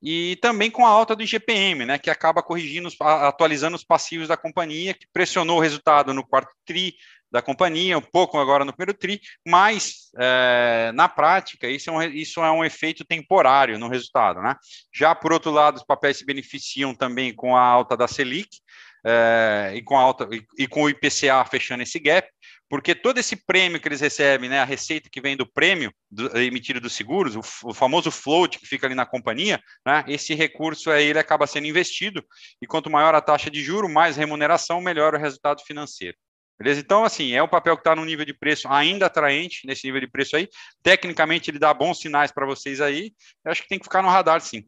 [0.05, 4.37] e também com a alta do IGPM, né, que acaba corrigindo, atualizando os passivos da
[4.37, 6.93] companhia, que pressionou o resultado no quarto TRI
[7.31, 12.03] da companhia, um pouco agora no primeiro TRI, mas é, na prática isso é, um,
[12.03, 14.39] isso é um efeito temporário no resultado.
[14.41, 14.55] Né?
[14.93, 18.59] Já por outro lado, os papéis se beneficiam também com a alta da Selic,
[19.07, 22.27] é, e com a alta e, e, com o IPCA fechando esse gap,
[22.69, 26.35] porque todo esse prêmio que eles recebem, né, a receita que vem do prêmio do,
[26.37, 30.89] emitido dos seguros, o, o, famoso float que fica ali na companhia, né, esse recurso
[30.89, 32.25] aí ele acaba sendo investido
[32.61, 36.17] e quanto maior a taxa de juro, mais remuneração, melhor o resultado financeiro.
[36.57, 36.79] Beleza?
[36.79, 39.99] Então, assim, é um papel que está no nível de preço ainda atraente, nesse nível
[39.99, 40.47] de preço aí.
[40.81, 43.13] Tecnicamente, ele dá bons sinais para vocês aí.
[43.43, 44.65] Eu acho que tem que ficar no radar, sim.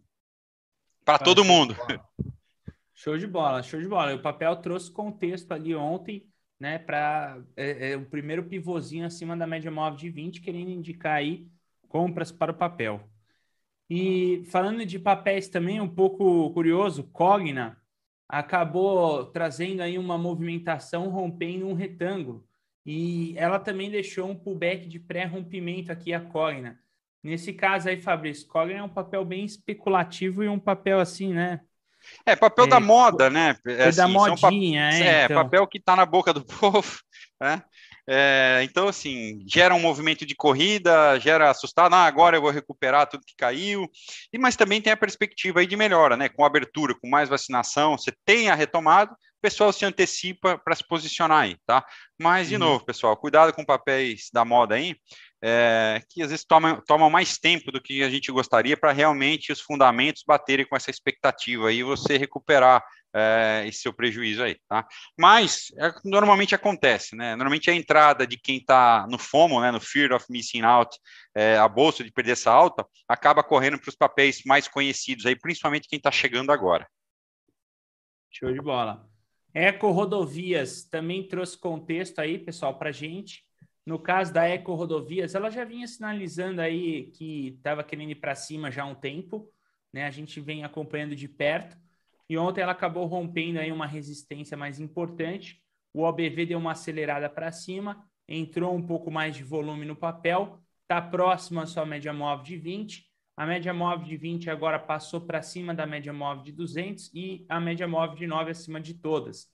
[1.06, 1.78] Para todo mundo.
[2.94, 4.14] Show de bola, show de bola.
[4.14, 6.28] O papel trouxe contexto ali ontem
[6.60, 11.15] né, para é, é, o primeiro pivôzinho acima da média móvel de 20, querendo indicar
[11.15, 11.48] aí
[11.88, 13.02] compras para o papel.
[13.89, 17.78] E falando de papéis também, um pouco curioso, Cogna
[18.28, 22.46] acabou trazendo aí uma movimentação rompendo um retângulo.
[22.86, 26.80] E ela também deixou um pullback de pré-rompimento aqui a Cogna.
[27.24, 31.62] Nesse caso aí, Fabrício, Cogna é um papel bem especulativo e um papel assim, né?
[32.26, 33.56] É, papel é, da moda, né?
[33.65, 35.02] É, assim, da modinha, é.
[35.02, 35.43] É, então.
[35.43, 37.00] papel que está na boca do povo,
[37.39, 37.62] né?
[38.10, 43.06] É, então, assim, gera um movimento de corrida, gera assustado, ah, agora eu vou recuperar
[43.06, 43.86] tudo que caiu,
[44.32, 46.30] e mas também tem a perspectiva aí de melhora, né?
[46.30, 50.88] Com abertura, com mais vacinação, você tem a retomada, o pessoal se antecipa para se
[50.88, 51.86] posicionar aí, tá?
[52.17, 52.60] Mas, de uhum.
[52.62, 54.96] novo, pessoal, cuidado com papéis da moda aí,
[55.43, 59.52] é, que às vezes tomam, tomam mais tempo do que a gente gostaria para realmente
[59.52, 64.86] os fundamentos baterem com essa expectativa e você recuperar é, esse seu prejuízo aí, tá?
[65.17, 67.36] Mas é, normalmente acontece, né?
[67.36, 70.97] Normalmente a entrada de quem está no FOMO, né, no Fear of Missing Out,
[71.36, 75.36] é, a bolsa de perder essa alta, acaba correndo para os papéis mais conhecidos aí,
[75.36, 76.88] principalmente quem está chegando agora.
[78.32, 79.08] Show de bola.
[79.54, 83.47] Eco Rodovias também trouxe contexto aí, pessoal, para gente.
[83.88, 88.36] No caso da Eco Rodovias, ela já vinha sinalizando aí que estava querendo ir para
[88.36, 89.50] cima já há um tempo,
[89.93, 90.04] né?
[90.04, 91.78] A gente vem acompanhando de perto.
[92.28, 95.63] E ontem ela acabou rompendo aí uma resistência mais importante.
[95.93, 100.60] O OBV deu uma acelerada para cima, entrou um pouco mais de volume no papel,
[100.82, 103.06] está próximo à sua média móvel de 20.
[103.38, 107.45] A média móvel de 20 agora passou para cima da média móvel de 200 e
[107.47, 109.47] a média móvel de 9 acima de todas.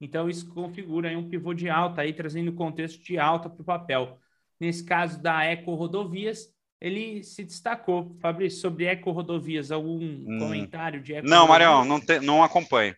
[0.00, 4.18] Então, isso configura um pivô de alta, aí, trazendo contexto de alta para o papel.
[4.58, 8.16] Nesse caso da Eco Rodovias, ele se destacou.
[8.20, 10.38] Fabrício, sobre Eco Rodovias, algum hum.
[10.38, 12.96] comentário de Eco Não, Marião, não, te, não acompanho.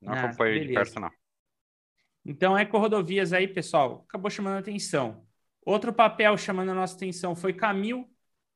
[0.00, 0.68] Não ah, acompanho beleza.
[0.68, 1.10] de perto, não.
[2.24, 5.26] Então, Eco Rodovias aí, pessoal, acabou chamando a atenção.
[5.64, 8.08] Outro papel chamando a nossa atenção foi Camil.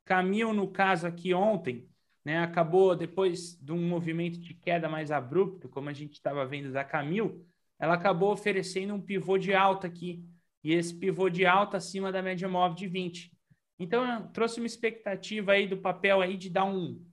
[0.05, 1.89] Camil, no caso aqui ontem,
[2.25, 6.73] né, acabou depois de um movimento de queda mais abrupto, como a gente estava vendo
[6.73, 7.47] da Camil,
[7.83, 10.25] ela acabou oferecendo um pivô de alta aqui,
[10.63, 13.33] e esse pivô de alta acima da média móvel de 20.
[13.77, 17.05] Então, trouxe uma expectativa aí do papel aí de dar um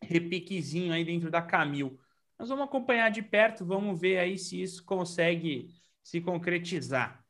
[0.00, 1.98] repiquezinho aí dentro da Camil.
[2.38, 7.20] Nós vamos acompanhar de perto, vamos ver aí se isso consegue se concretizar.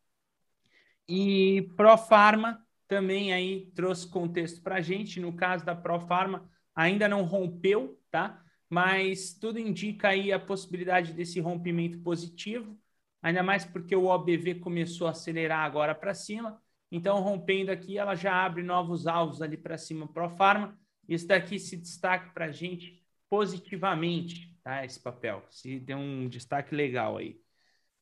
[1.09, 5.21] E Profarma também aí trouxe contexto para a gente.
[5.21, 8.45] No caso da Profarma, ainda não rompeu, tá?
[8.75, 12.77] Mas tudo indica aí a possibilidade desse rompimento positivo,
[13.23, 16.61] ainda mais porque o OBV começou a acelerar agora para cima.
[16.91, 20.77] Então, rompendo aqui, ela já abre novos alvos ali para cima para Farma.
[21.09, 24.85] Isso daqui se destaca para a gente positivamente, tá?
[24.85, 27.41] Esse papel, se deu um destaque legal aí.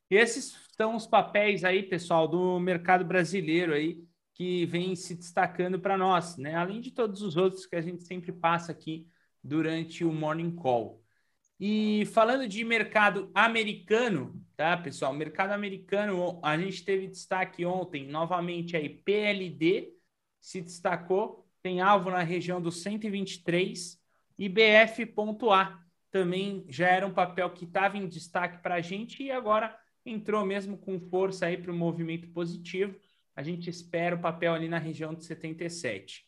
[0.09, 5.99] Esses são os papéis aí, pessoal, do mercado brasileiro aí, que vem se destacando para
[5.99, 6.55] nós, né?
[6.55, 9.07] Além de todos os outros que a gente sempre passa aqui
[9.43, 11.03] durante o Morning Call.
[11.59, 15.13] E falando de mercado americano, tá, pessoal?
[15.13, 19.93] Mercado americano, a gente teve destaque ontem, novamente aí, PLD
[20.41, 24.01] se destacou, tem alvo na região dos 123
[24.37, 29.31] e BF.A também já era um papel que estava em destaque para a gente e
[29.31, 29.75] agora
[30.05, 32.95] entrou mesmo com força aí para o movimento positivo.
[33.35, 36.27] A gente espera o papel ali na região de 77.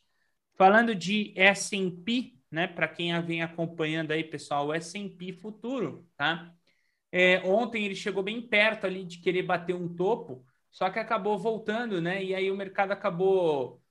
[0.56, 2.66] Falando de S&P, né?
[2.68, 6.54] Para quem vem acompanhando aí, pessoal, o S&P futuro, tá?
[7.12, 11.38] É, ontem ele chegou bem perto ali de querer bater um topo, só que acabou
[11.38, 12.22] voltando, né?
[12.24, 13.82] E aí o mercado acabou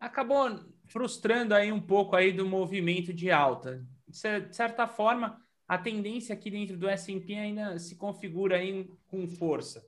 [0.00, 0.48] acabou
[0.86, 3.86] frustrando aí um pouco aí do movimento de alta.
[4.08, 4.16] De
[4.56, 9.86] certa forma, a tendência aqui dentro do S&P ainda se configura aí com força.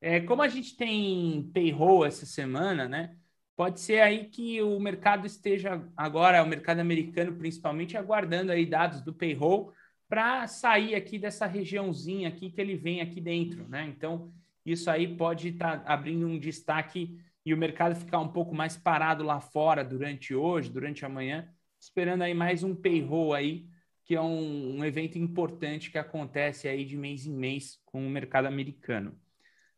[0.00, 3.16] é, como a gente tem payroll essa semana, né?
[3.56, 9.00] Pode ser aí que o mercado esteja agora, o mercado americano principalmente, aguardando aí dados
[9.00, 9.72] do payroll
[10.08, 13.86] para sair aqui dessa regiãozinha aqui que ele vem aqui dentro, né?
[13.86, 14.32] Então,
[14.66, 18.76] isso aí pode estar tá abrindo um destaque e o mercado ficar um pouco mais
[18.76, 23.68] parado lá fora durante hoje, durante amanhã, esperando aí mais um payroll aí,
[24.04, 28.10] que é um, um evento importante que acontece aí de mês em mês com o
[28.10, 29.18] mercado americano.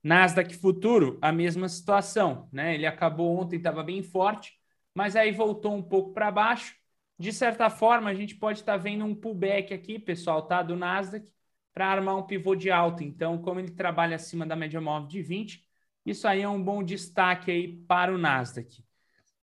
[0.07, 2.77] Nasdaq Futuro, a mesma situação, né?
[2.77, 4.53] Ele acabou ontem, estava bem forte,
[4.95, 6.77] mas aí voltou um pouco para baixo.
[7.19, 10.63] De certa forma, a gente pode estar tá vendo um pullback aqui, pessoal, tá?
[10.63, 11.29] Do Nasdaq,
[11.75, 13.03] para armar um pivô de alta.
[13.03, 15.65] Então, como ele trabalha acima da média móvel de 20,
[16.05, 18.85] isso aí é um bom destaque aí para o Nasdaq.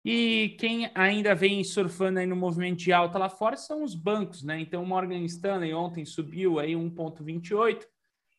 [0.05, 4.43] E quem ainda vem surfando aí no movimento de alta lá fora são os bancos,
[4.43, 4.61] né?
[4.61, 7.85] Então, o Morgan Stanley ontem subiu aí 1,28,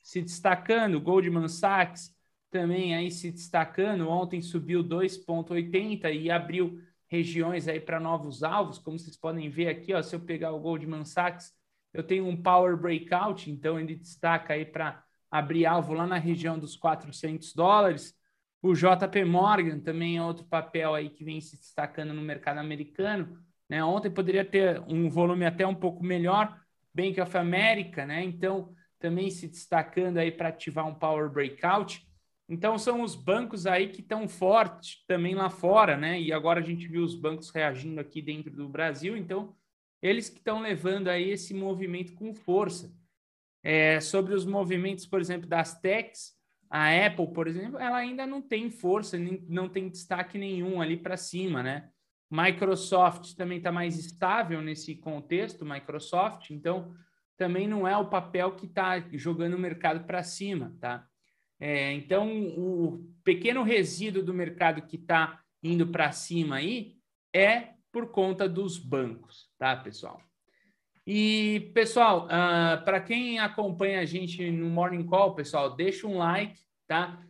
[0.03, 2.14] se destacando, Goldman Sachs
[2.55, 4.09] também aí se destacando.
[4.09, 9.93] Ontem subiu 2,80 e abriu regiões aí para novos alvos, como vocês podem ver aqui,
[9.93, 11.53] ó, se eu pegar o Goldman Sachs,
[11.93, 16.57] eu tenho um power breakout, então ele destaca aí para abrir alvo lá na região
[16.57, 18.15] dos 400 dólares.
[18.63, 23.37] O JP Morgan também é outro papel aí que vem se destacando no mercado americano.
[23.69, 23.83] Né?
[23.83, 26.57] Ontem poderia ter um volume até um pouco melhor,
[26.95, 28.23] Bank of America, né?
[28.23, 32.07] Então também se destacando aí para ativar um power breakout.
[32.49, 36.21] Então são os bancos aí que estão fortes também lá fora, né?
[36.21, 39.55] E agora a gente viu os bancos reagindo aqui dentro do Brasil, então
[40.03, 42.95] eles que estão levando aí esse movimento com força.
[43.63, 46.35] É, sobre os movimentos, por exemplo, das techs,
[46.69, 49.17] a Apple, por exemplo, ela ainda não tem força,
[49.49, 51.89] não tem destaque nenhum ali para cima, né?
[52.31, 56.95] Microsoft também está mais estável nesse contexto, Microsoft, então
[57.37, 61.09] também não é o papel que está jogando o mercado para cima, tá?
[61.61, 66.97] É, então, o pequeno resíduo do mercado que está indo para cima aí
[67.33, 70.21] é por conta dos bancos, tá, pessoal?
[71.07, 76.17] E, pessoal, uh, ah, para quem acompanha a gente no Morning Call, pessoal, deixa um
[76.17, 77.23] like, tá?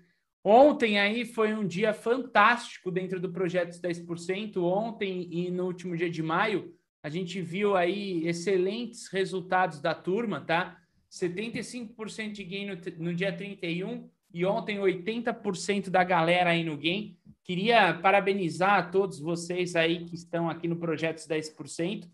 [0.45, 4.59] Ontem aí foi um dia fantástico dentro do projeto 10%.
[4.59, 10.41] Ontem e no último dia de maio, a gente viu aí excelentes resultados da turma,
[10.41, 10.79] tá?
[11.11, 17.17] 75% de gain no, no dia 31, e ontem 80% da galera aí no game.
[17.45, 22.11] Queria parabenizar a todos vocês aí que estão aqui no Projetos 10%.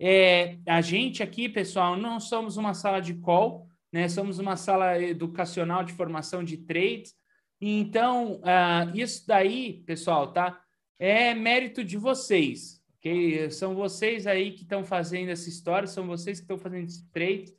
[0.00, 4.08] É, a gente aqui, pessoal, não somos uma sala de call, né?
[4.08, 7.12] Somos uma sala educacional de formação de trades.
[7.60, 10.62] Então, uh, isso daí, pessoal, tá?
[10.96, 13.50] É mérito de vocês, ok?
[13.50, 17.52] São vocês aí que estão fazendo essa história, são vocês que estão fazendo esse trade.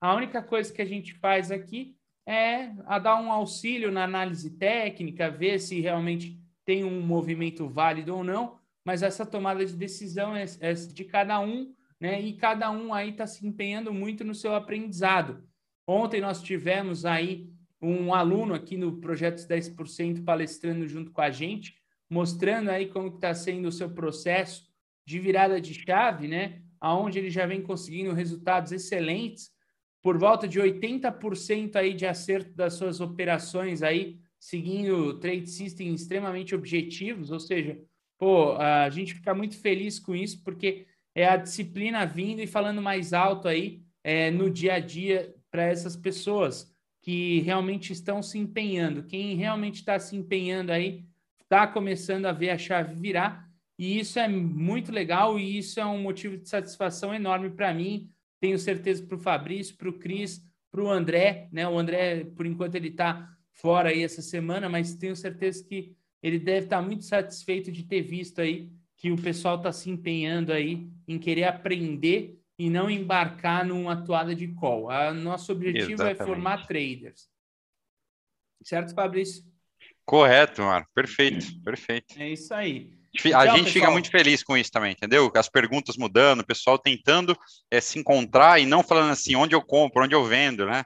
[0.00, 4.50] A única coisa que a gente faz aqui é a dar um auxílio na análise
[4.50, 10.34] técnica, ver se realmente tem um movimento válido ou não, mas essa tomada de decisão
[10.34, 12.20] é, é de cada um, né?
[12.20, 15.46] E cada um aí está se empenhando muito no seu aprendizado.
[15.86, 21.74] Ontem nós tivemos aí um aluno aqui no Projetos 10% palestrando junto com a gente,
[22.08, 24.66] mostrando aí como está sendo o seu processo
[25.06, 26.62] de virada de chave, né?
[26.80, 29.53] Aonde ele já vem conseguindo resultados excelentes
[30.04, 36.54] por volta de 80% aí de acerto das suas operações aí, seguindo trade system extremamente
[36.54, 37.80] objetivos, ou seja,
[38.18, 42.82] pô, a gente fica muito feliz com isso, porque é a disciplina vindo e falando
[42.82, 48.38] mais alto aí é, no dia a dia para essas pessoas que realmente estão se
[48.38, 49.04] empenhando.
[49.04, 51.06] Quem realmente está se empenhando aí
[51.40, 55.86] está começando a ver a chave virar, e isso é muito legal, e isso é
[55.86, 60.42] um motivo de satisfação enorme para mim tenho certeza para o Fabrício, para o Cris,
[60.70, 61.68] para o André, né?
[61.68, 66.38] O André, por enquanto, ele está fora aí essa semana, mas tenho certeza que ele
[66.38, 70.52] deve estar tá muito satisfeito de ter visto aí que o pessoal está se empenhando
[70.52, 74.90] aí em querer aprender e não embarcar numa atuada de call.
[74.90, 76.22] A nosso objetivo é Exatamente.
[76.22, 77.28] é formar traders.
[78.62, 79.44] Certo, Fabrício?
[80.04, 80.86] Correto, Mar.
[80.94, 82.14] Perfeito, perfeito.
[82.18, 82.96] É isso aí.
[83.34, 85.30] A gente fica muito feliz com isso também, entendeu?
[85.36, 87.36] As perguntas mudando, o pessoal tentando
[87.70, 90.84] é, se encontrar e não falando assim, onde eu compro, onde eu vendo, né?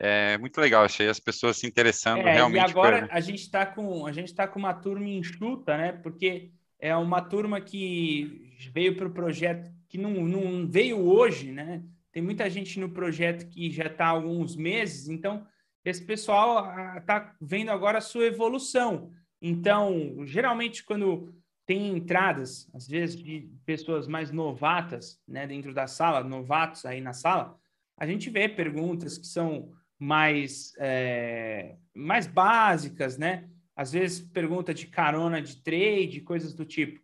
[0.00, 2.68] É muito legal aí, as pessoas se interessando é, realmente.
[2.68, 3.16] E agora por...
[3.16, 5.92] a gente está com a gente está com uma turma enxuta, né?
[5.92, 11.82] Porque é uma turma que veio para o projeto que não, não veio hoje, né?
[12.12, 15.44] Tem muita gente no projeto que já está há alguns meses, então
[15.84, 19.10] esse pessoal está vendo agora a sua evolução.
[19.40, 21.32] Então, geralmente, quando
[21.68, 27.12] tem entradas, às vezes, de pessoas mais novatas, né, dentro da sala, novatos aí na
[27.12, 27.58] sala,
[27.94, 33.50] a gente vê perguntas que são mais, é, mais básicas, né?
[33.76, 37.00] Às vezes pergunta de carona de trade, coisas do tipo.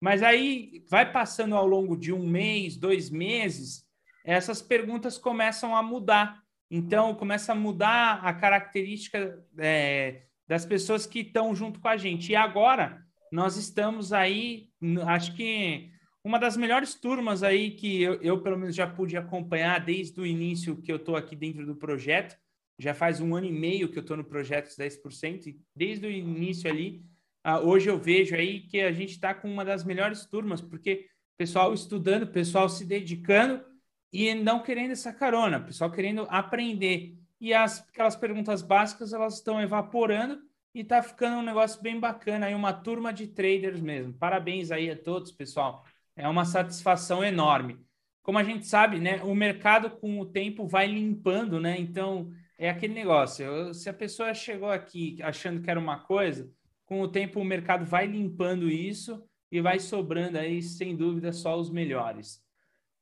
[0.00, 3.86] Mas aí vai passando ao longo de um mês, dois meses,
[4.24, 6.42] essas perguntas começam a mudar.
[6.68, 12.32] Então, começa a mudar a característica é, das pessoas que estão junto com a gente.
[12.32, 14.70] E agora, nós estamos aí,
[15.06, 15.90] acho que
[16.24, 20.26] uma das melhores turmas aí que eu, eu, pelo menos já pude acompanhar desde o
[20.26, 22.36] início que eu estou aqui dentro do projeto.
[22.78, 26.10] Já faz um ano e meio que eu estou no projeto 10%, e desde o
[26.10, 27.02] início ali,
[27.46, 31.06] uh, hoje eu vejo aí que a gente está com uma das melhores turmas, porque
[31.36, 33.64] pessoal estudando, pessoal se dedicando
[34.12, 37.16] e não querendo essa carona, pessoal querendo aprender.
[37.40, 40.40] E as, aquelas perguntas básicas elas estão evaporando
[40.74, 44.12] e está ficando um negócio bem bacana aí, uma turma de traders mesmo.
[44.12, 45.84] Parabéns aí a todos, pessoal.
[46.14, 47.78] É uma satisfação enorme.
[48.22, 51.78] Como a gente sabe, né, o mercado com o tempo vai limpando, né?
[51.78, 53.72] Então, é aquele negócio.
[53.72, 56.50] Se a pessoa chegou aqui achando que era uma coisa,
[56.84, 61.58] com o tempo o mercado vai limpando isso e vai sobrando aí, sem dúvida, só
[61.58, 62.42] os melhores.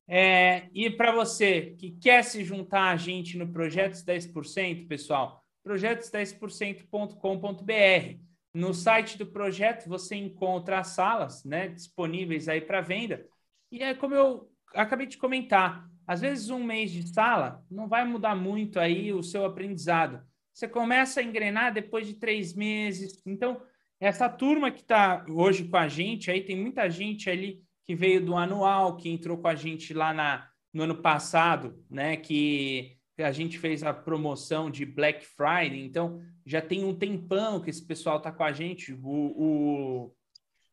[0.07, 8.19] É, e para você que quer se juntar a gente no Projetos 10%, pessoal, projetos10%.com.br.
[8.53, 13.25] No site do projeto você encontra as salas né, disponíveis aí para venda.
[13.71, 18.05] E é como eu acabei de comentar, às vezes um mês de sala não vai
[18.05, 20.25] mudar muito aí o seu aprendizado.
[20.53, 23.21] Você começa a engrenar depois de três meses.
[23.25, 23.61] Então,
[23.99, 28.25] essa turma que está hoje com a gente, aí tem muita gente ali que veio
[28.25, 32.17] do anual, que entrou com a gente lá na, no ano passado, né?
[32.17, 37.69] Que a gente fez a promoção de Black Friday, então já tem um tempão que
[37.69, 38.93] esse pessoal está com a gente.
[38.93, 40.11] O,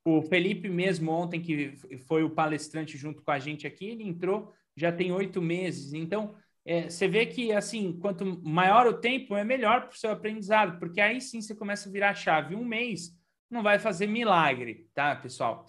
[0.04, 1.72] o, o, Felipe mesmo ontem, que
[2.06, 5.92] foi o palestrante junto com a gente aqui, ele entrou já tem oito meses.
[5.92, 6.34] Então,
[6.64, 10.78] é, você vê que, assim, quanto maior o tempo, é melhor para o seu aprendizado,
[10.78, 12.54] porque aí sim você começa a virar a chave.
[12.54, 13.10] Um mês
[13.50, 15.66] não vai fazer milagre, tá, pessoal?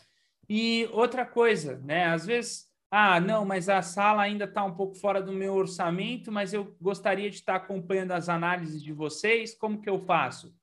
[0.50, 2.06] E outra coisa, né?
[2.06, 6.32] Às vezes, ah, não, mas a sala ainda está um pouco fora do meu orçamento,
[6.32, 9.56] mas eu gostaria de estar acompanhando as análises de vocês.
[9.56, 10.56] Como que eu faço?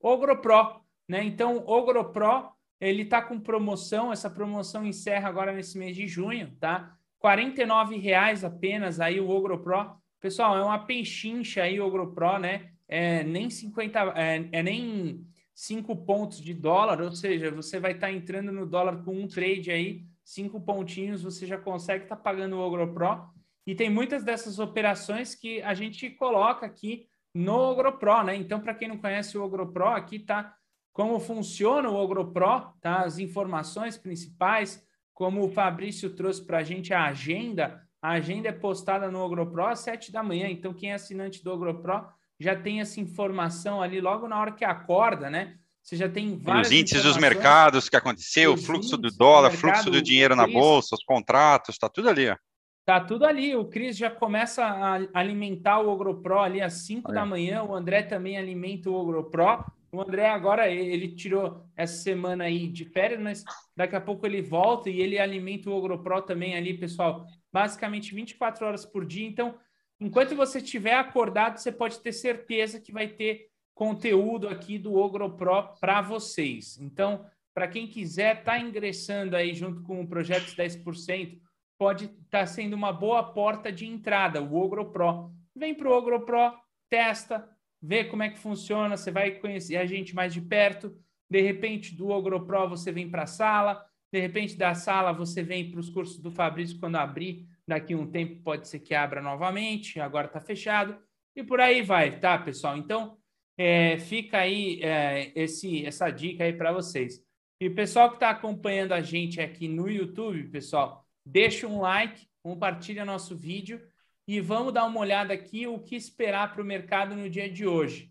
[0.00, 1.24] OgroPro, né?
[1.24, 2.50] Então, OgroPro,
[2.80, 4.12] ele está com promoção.
[4.12, 6.96] Essa promoção encerra agora nesse mês de junho, tá?
[7.22, 9.92] R$ reais apenas aí o OgroPro.
[10.20, 12.70] Pessoal, é uma pechincha aí o OgroPro, né?
[12.88, 18.06] É nem 50, é, é nem 5 pontos de dólar, ou seja, você vai estar
[18.06, 22.22] tá entrando no dólar com um trade aí, cinco pontinhos, você já consegue estar tá
[22.22, 23.28] pagando o OgroPro.
[23.66, 28.36] E tem muitas dessas operações que a gente coloca aqui no OgroPro, né?
[28.36, 30.54] Então, para quem não conhece o OgroPro, aqui tá
[30.92, 33.00] como funciona o OgroPro, tá?
[33.00, 37.82] As informações principais, como o Fabrício trouxe para a gente a agenda.
[38.00, 41.52] A agenda é postada no OgroPro às 7 da manhã, então quem é assinante do
[41.52, 42.06] OgroPro
[42.38, 45.58] já tem essa informação ali logo na hora que acorda, né?
[45.82, 46.68] Você já tem vários.
[46.68, 50.46] Os índices dos mercados que aconteceu, o fluxo do dólar, do fluxo do dinheiro na
[50.46, 52.34] bolsa, os contratos, está tudo ali.
[52.80, 53.54] Está tudo ali.
[53.54, 57.62] O Cris já começa a alimentar o OgroPro ali às 5 da manhã.
[57.62, 59.64] O André também alimenta o OgroPro.
[59.92, 63.44] O André agora ele tirou essa semana aí de férias, mas
[63.76, 67.26] daqui a pouco ele volta e ele alimenta o OgroPro também ali, pessoal.
[67.52, 69.26] Basicamente 24 horas por dia.
[69.26, 69.56] Então,
[70.00, 73.49] Enquanto você estiver acordado, você pode ter certeza que vai ter
[73.80, 76.78] conteúdo aqui do OgroPro para vocês.
[76.78, 77.24] Então,
[77.54, 81.40] para quem quiser estar tá ingressando aí junto com o projeto 10%,
[81.78, 85.34] pode estar tá sendo uma boa porta de entrada, o OgroPro.
[85.56, 86.52] Vem para o OgroPro,
[86.90, 87.48] testa,
[87.80, 90.94] vê como é que funciona, você vai conhecer a gente mais de perto.
[91.30, 95.70] De repente, do OgroPro você vem para a sala, de repente da sala você vem
[95.70, 99.98] para os cursos do Fabrício quando abrir daqui um tempo pode ser que abra novamente,
[99.98, 100.98] agora está fechado,
[101.34, 102.76] e por aí vai, tá, pessoal?
[102.76, 103.16] Então,
[103.62, 107.22] é, fica aí é, esse, essa dica aí para vocês.
[107.60, 112.26] E o pessoal que está acompanhando a gente aqui no YouTube, pessoal, deixa um like,
[112.42, 113.78] compartilha nosso vídeo
[114.26, 117.66] e vamos dar uma olhada aqui o que esperar para o mercado no dia de
[117.66, 118.10] hoje.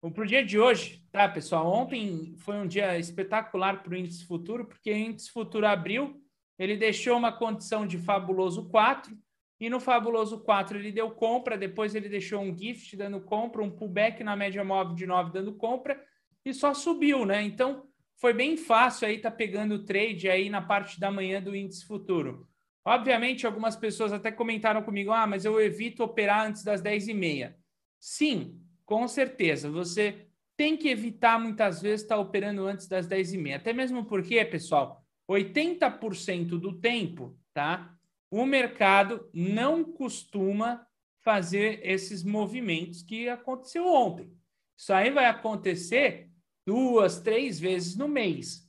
[0.00, 1.72] Para o dia de hoje, tá, pessoal?
[1.72, 6.20] Ontem foi um dia espetacular para o índice futuro, porque o índice futuro abriu
[6.58, 9.16] ele deixou uma condição de fabuloso 4,
[9.60, 13.70] e no fabuloso 4 ele deu compra, depois ele deixou um gift dando compra, um
[13.70, 16.02] pullback na média móvel de 9 dando compra,
[16.42, 17.42] e só subiu, né?
[17.42, 17.86] Então,
[18.16, 21.84] foi bem fácil aí tá pegando o trade aí na parte da manhã do índice
[21.84, 22.48] futuro.
[22.82, 27.54] Obviamente, algumas pessoas até comentaram comigo, ah, mas eu evito operar antes das 10h30.
[27.98, 33.56] Sim, com certeza, você tem que evitar muitas vezes estar tá operando antes das 10h30.
[33.56, 37.94] Até mesmo porque, pessoal, 80% do tempo, tá?
[38.30, 40.86] O mercado não costuma
[41.18, 44.32] fazer esses movimentos que aconteceu ontem.
[44.76, 46.30] Isso aí vai acontecer
[46.66, 48.68] duas, três vezes no mês.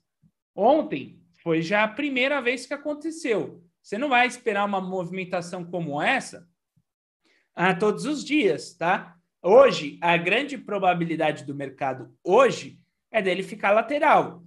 [0.55, 3.63] Ontem foi já a primeira vez que aconteceu.
[3.81, 6.47] Você não vai esperar uma movimentação como essa
[7.55, 9.17] a todos os dias, tá?
[9.41, 12.79] Hoje, a grande probabilidade do mercado hoje
[13.11, 14.43] é dele ficar lateral.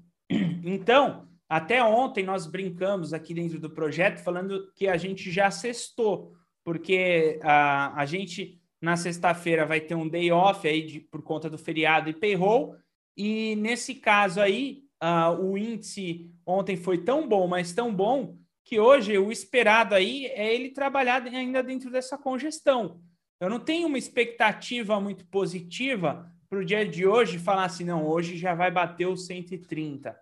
[0.66, 6.32] Então, até ontem nós brincamos aqui dentro do projeto falando que a gente já cestou,
[6.64, 11.48] porque a, a gente na sexta-feira vai ter um day off aí de, por conta
[11.48, 12.76] do feriado e payroll,
[13.16, 18.80] e nesse caso aí, uh, o índice ontem foi tão bom, mas tão bom, que
[18.80, 23.00] hoje o esperado aí é ele trabalhar ainda dentro dessa congestão.
[23.38, 28.06] Eu não tenho uma expectativa muito positiva para o dia de hoje falar assim, não,
[28.06, 30.18] hoje já vai bater os 130.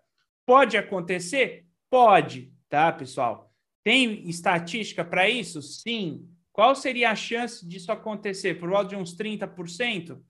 [0.46, 1.66] Pode acontecer?
[1.90, 3.52] Pode, tá, pessoal?
[3.84, 5.60] Tem estatística para isso?
[5.62, 6.28] Sim.
[6.52, 8.58] Qual seria a chance disso acontecer?
[8.60, 10.20] Por volta de uns 30%?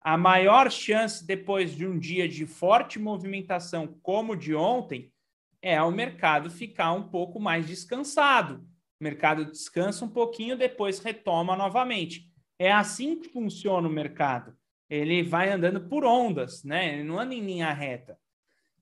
[0.00, 5.12] A maior chance depois de um dia de forte movimentação como de ontem
[5.60, 8.66] é o mercado ficar um pouco mais descansado.
[9.00, 12.28] O mercado descansa um pouquinho, depois retoma novamente.
[12.58, 14.56] É assim que funciona o mercado.
[14.90, 16.94] Ele vai andando por ondas, né?
[16.94, 18.18] Ele não anda em linha reta.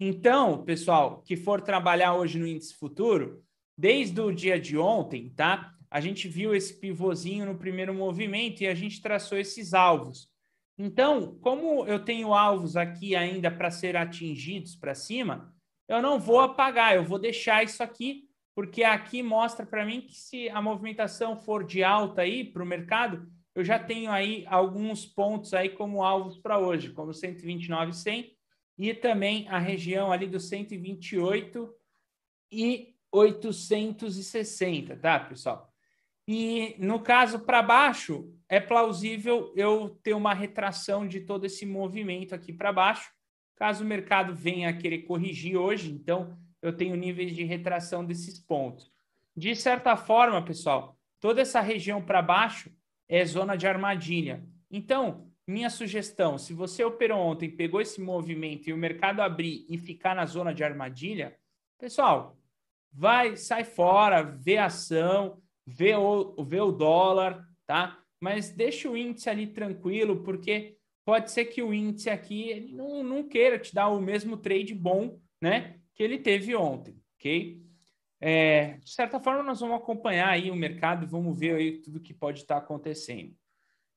[0.03, 3.44] Então, pessoal, que for trabalhar hoje no índice futuro,
[3.76, 5.74] desde o dia de ontem, tá?
[5.90, 10.30] A gente viu esse pivôzinho no primeiro movimento e a gente traçou esses alvos.
[10.78, 15.55] Então, como eu tenho alvos aqui ainda para ser atingidos para cima,
[15.86, 18.24] eu não vou apagar, eu vou deixar isso aqui,
[18.55, 22.66] porque aqui mostra para mim que se a movimentação for de alta aí para o
[22.66, 28.39] mercado, eu já tenho aí alguns pontos aí como alvos para hoje, como 129,100 e
[28.95, 31.74] também a região ali do 128
[32.51, 35.70] e 860, tá, pessoal?
[36.26, 42.35] E no caso para baixo, é plausível eu ter uma retração de todo esse movimento
[42.35, 43.11] aqui para baixo,
[43.57, 48.39] caso o mercado venha a querer corrigir hoje, então eu tenho níveis de retração desses
[48.39, 48.91] pontos.
[49.37, 52.70] De certa forma, pessoal, toda essa região para baixo
[53.09, 54.45] é zona de armadilha.
[54.70, 59.76] Então, minha sugestão, se você operou ontem, pegou esse movimento e o mercado abrir e
[59.76, 61.36] ficar na zona de armadilha,
[61.78, 62.38] pessoal,
[62.92, 67.98] vai, sai fora, vê a ação, vê o, vê o dólar, tá?
[68.20, 73.28] Mas deixa o índice ali tranquilo, porque pode ser que o índice aqui não, não
[73.28, 75.80] queira te dar o mesmo trade bom, né?
[75.94, 77.61] Que ele teve ontem, ok?
[78.20, 82.12] É, de certa forma, nós vamos acompanhar aí o mercado, vamos ver aí tudo que
[82.12, 83.34] pode estar acontecendo.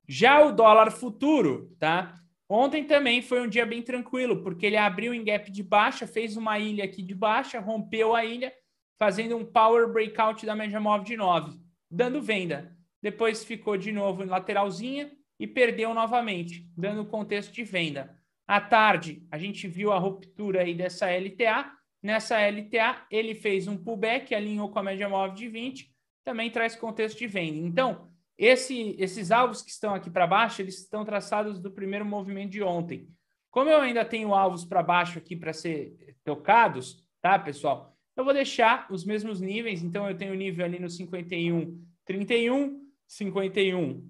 [0.07, 2.19] Já o dólar futuro, tá?
[2.47, 6.37] Ontem também foi um dia bem tranquilo, porque ele abriu em gap de baixa, fez
[6.37, 8.53] uma ilha aqui de baixa, rompeu a ilha,
[8.99, 12.75] fazendo um power breakout da média móvel de 9, dando venda.
[13.01, 18.17] Depois ficou de novo em lateralzinha e perdeu novamente, dando contexto de venda.
[18.47, 21.71] À tarde, a gente viu a ruptura aí dessa LTA.
[22.01, 25.89] Nessa LTA, ele fez um pullback, alinhou com a média móvel de 20,
[26.23, 27.57] também traz contexto de venda.
[27.57, 32.51] Então, esse, esses alvos que estão aqui para baixo, eles estão traçados do primeiro movimento
[32.51, 33.07] de ontem.
[33.51, 37.95] Como eu ainda tenho alvos para baixo aqui para ser tocados, tá, pessoal?
[38.15, 39.84] Eu vou deixar os mesmos níveis.
[39.84, 44.09] Então, eu tenho nível ali no 51, 31, 51,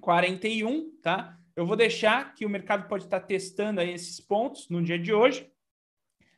[0.00, 1.38] 41, tá?
[1.54, 5.12] Eu vou deixar que o mercado pode estar testando aí esses pontos no dia de
[5.12, 5.50] hoje.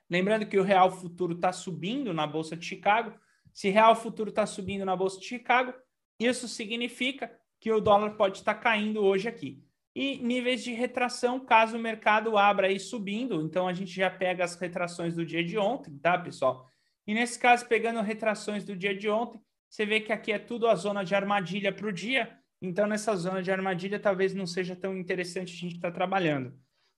[0.09, 3.19] Lembrando que o real futuro está subindo na Bolsa de Chicago.
[3.53, 5.75] Se real futuro está subindo na Bolsa de Chicago,
[6.19, 9.63] isso significa que o dólar pode estar caindo hoje aqui.
[9.95, 14.45] E níveis de retração, caso o mercado abra aí subindo, então a gente já pega
[14.45, 16.69] as retrações do dia de ontem, tá, pessoal?
[17.07, 20.69] E nesse caso, pegando retrações do dia de ontem, você vê que aqui é tudo
[20.69, 22.39] a zona de armadilha para o dia.
[22.61, 26.55] Então, nessa zona de armadilha, talvez não seja tão interessante a gente estar tá trabalhando.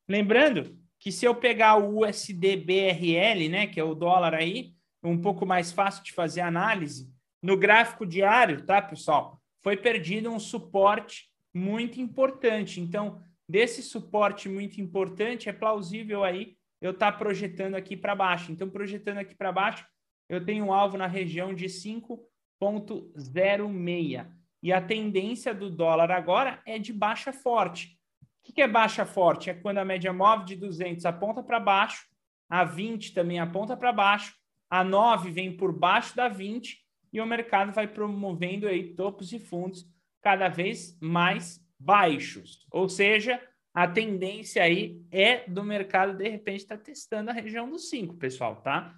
[0.08, 5.18] Lembrando que se eu pegar o USD BRL, né, que é o dólar aí, um
[5.18, 7.10] pouco mais fácil de fazer análise,
[7.42, 9.40] no gráfico diário, tá, pessoal?
[9.62, 12.80] Foi perdido um suporte muito importante.
[12.80, 18.52] Então, desse suporte muito importante, é plausível aí eu estar tá projetando aqui para baixo.
[18.52, 19.84] Então, projetando aqui para baixo,
[20.28, 24.26] eu tenho um alvo na região de 5,06.
[24.62, 27.98] E a tendência do dólar agora é de baixa forte.
[28.22, 29.50] O que é baixa forte?
[29.50, 32.06] É quando a média móvel de 200 aponta para baixo,
[32.48, 34.34] a 20 também aponta para baixo,
[34.68, 36.78] a 9 vem por baixo da 20
[37.12, 39.86] e o mercado vai promovendo aí topos e fundos
[40.22, 42.66] cada vez mais baixos.
[42.70, 43.40] Ou seja,
[43.74, 48.16] a tendência aí é do mercado, de repente, estar tá testando a região dos 5,
[48.16, 48.94] pessoal, tá?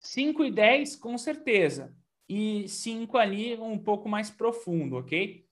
[0.00, 1.94] 5 e 10, com certeza.
[2.28, 5.46] E 5 ali um pouco mais profundo, ok?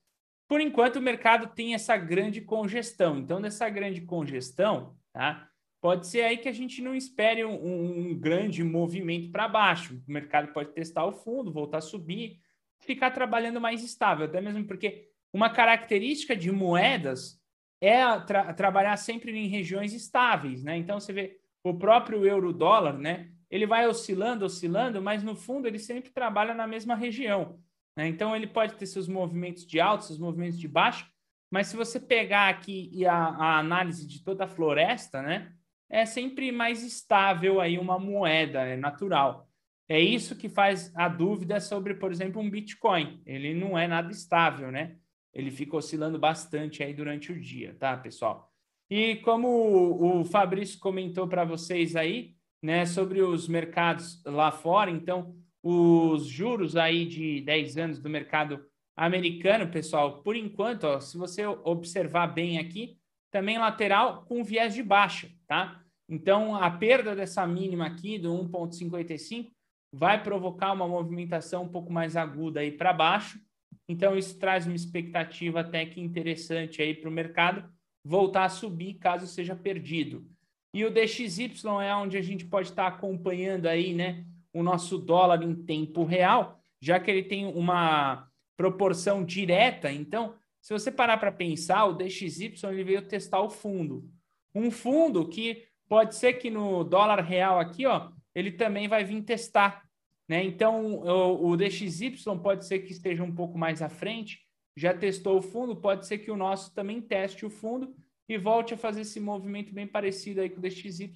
[0.49, 3.18] por enquanto o mercado tem essa grande congestão.
[3.18, 5.49] Então, nessa grande congestão, tá?
[5.85, 10.03] Pode ser aí que a gente não espere um, um grande movimento para baixo.
[10.09, 12.41] O mercado pode testar o fundo, voltar a subir,
[12.80, 17.39] ficar trabalhando mais estável, até mesmo porque uma característica de moedas
[17.82, 20.74] é tra trabalhar sempre em regiões estáveis, né?
[20.78, 23.30] Então você vê o próprio euro-dólar, né?
[23.51, 27.61] Ele vai oscilando, oscilando, mas no fundo ele sempre trabalha na mesma região.
[27.95, 28.09] Né?
[28.09, 31.07] Então ele pode ter seus movimentos de alto, seus movimentos de baixo,
[31.53, 35.53] mas se você pegar aqui a, a análise de toda a floresta, né?
[35.91, 39.49] É sempre mais estável aí uma moeda, é natural.
[39.89, 43.20] É isso que faz a dúvida sobre, por exemplo, um Bitcoin.
[43.26, 44.97] Ele não é nada estável, né?
[45.32, 48.51] Ele fica oscilando bastante aí durante o dia, tá, pessoal?
[48.89, 55.37] E como o Fabrício comentou para vocês aí, né, sobre os mercados lá fora, então,
[55.62, 58.64] os juros aí de 10 anos do mercado
[58.97, 62.97] americano, pessoal, por enquanto, ó, se você observar bem aqui,
[63.35, 65.82] também lateral com viés de baixa, tá?
[66.09, 69.51] Então, a perda dessa mínima aqui do 1,55
[69.93, 73.41] vai provocar uma movimentação um pouco mais aguda aí para baixo.
[73.89, 77.68] Então, isso traz uma expectativa até que interessante aí para o mercado
[78.05, 80.24] voltar a subir caso seja perdido.
[80.72, 81.51] E o DXY
[81.82, 86.05] é onde a gente pode estar tá acompanhando aí, né, o nosso dólar em tempo
[86.05, 89.91] real, já que ele tem uma proporção direta.
[89.91, 94.10] Então, se você parar para pensar, o DXY ele veio testar o fundo.
[94.54, 99.22] Um fundo que pode ser que no dólar real aqui, ó, ele também vai vir
[99.22, 99.84] testar
[100.28, 100.42] né?
[100.42, 104.40] Então, o, o DXY pode ser que esteja um pouco mais à frente,
[104.76, 107.94] já testou o fundo, pode ser que o nosso também teste o fundo
[108.28, 111.12] e volte a fazer esse movimento bem parecido aí com o DXY,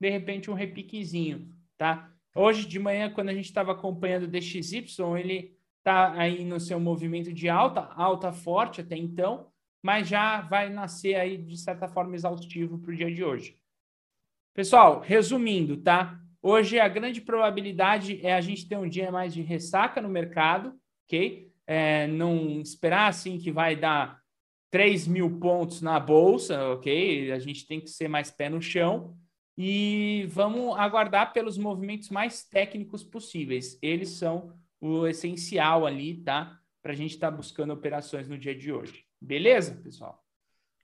[0.00, 2.10] de repente um repiquezinho, tá?
[2.34, 4.84] Hoje de manhã, quando a gente estava acompanhando o DXY,
[5.18, 5.53] ele
[5.84, 9.48] está aí no seu movimento de alta, alta forte até então,
[9.82, 13.58] mas já vai nascer aí de certa forma exaustivo para o dia de hoje.
[14.54, 16.18] Pessoal, resumindo, tá?
[16.40, 20.74] Hoje, a grande probabilidade é a gente ter um dia mais de ressaca no mercado,
[21.06, 21.52] ok?
[21.66, 24.22] É, não esperar assim que vai dar
[24.70, 27.30] 3 mil pontos na bolsa, ok?
[27.30, 29.18] A gente tem que ser mais pé no chão
[29.56, 33.78] e vamos aguardar pelos movimentos mais técnicos possíveis.
[33.82, 34.52] Eles são
[34.86, 36.60] o essencial ali, tá?
[36.82, 39.06] Para a gente estar tá buscando operações no dia de hoje.
[39.18, 40.22] Beleza, pessoal?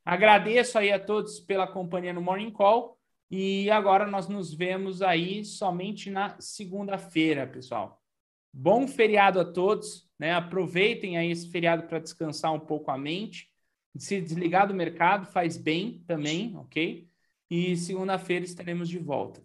[0.03, 2.99] Agradeço aí a todos pela companhia no Morning Call.
[3.31, 8.03] E agora nós nos vemos aí somente na segunda-feira, pessoal.
[8.51, 10.33] Bom feriado a todos, né?
[10.33, 13.51] Aproveitem aí esse feriado para descansar um pouco a mente.
[13.97, 17.07] Se desligar do mercado faz bem também, ok?
[17.51, 19.43] E segunda-feira estaremos de volta.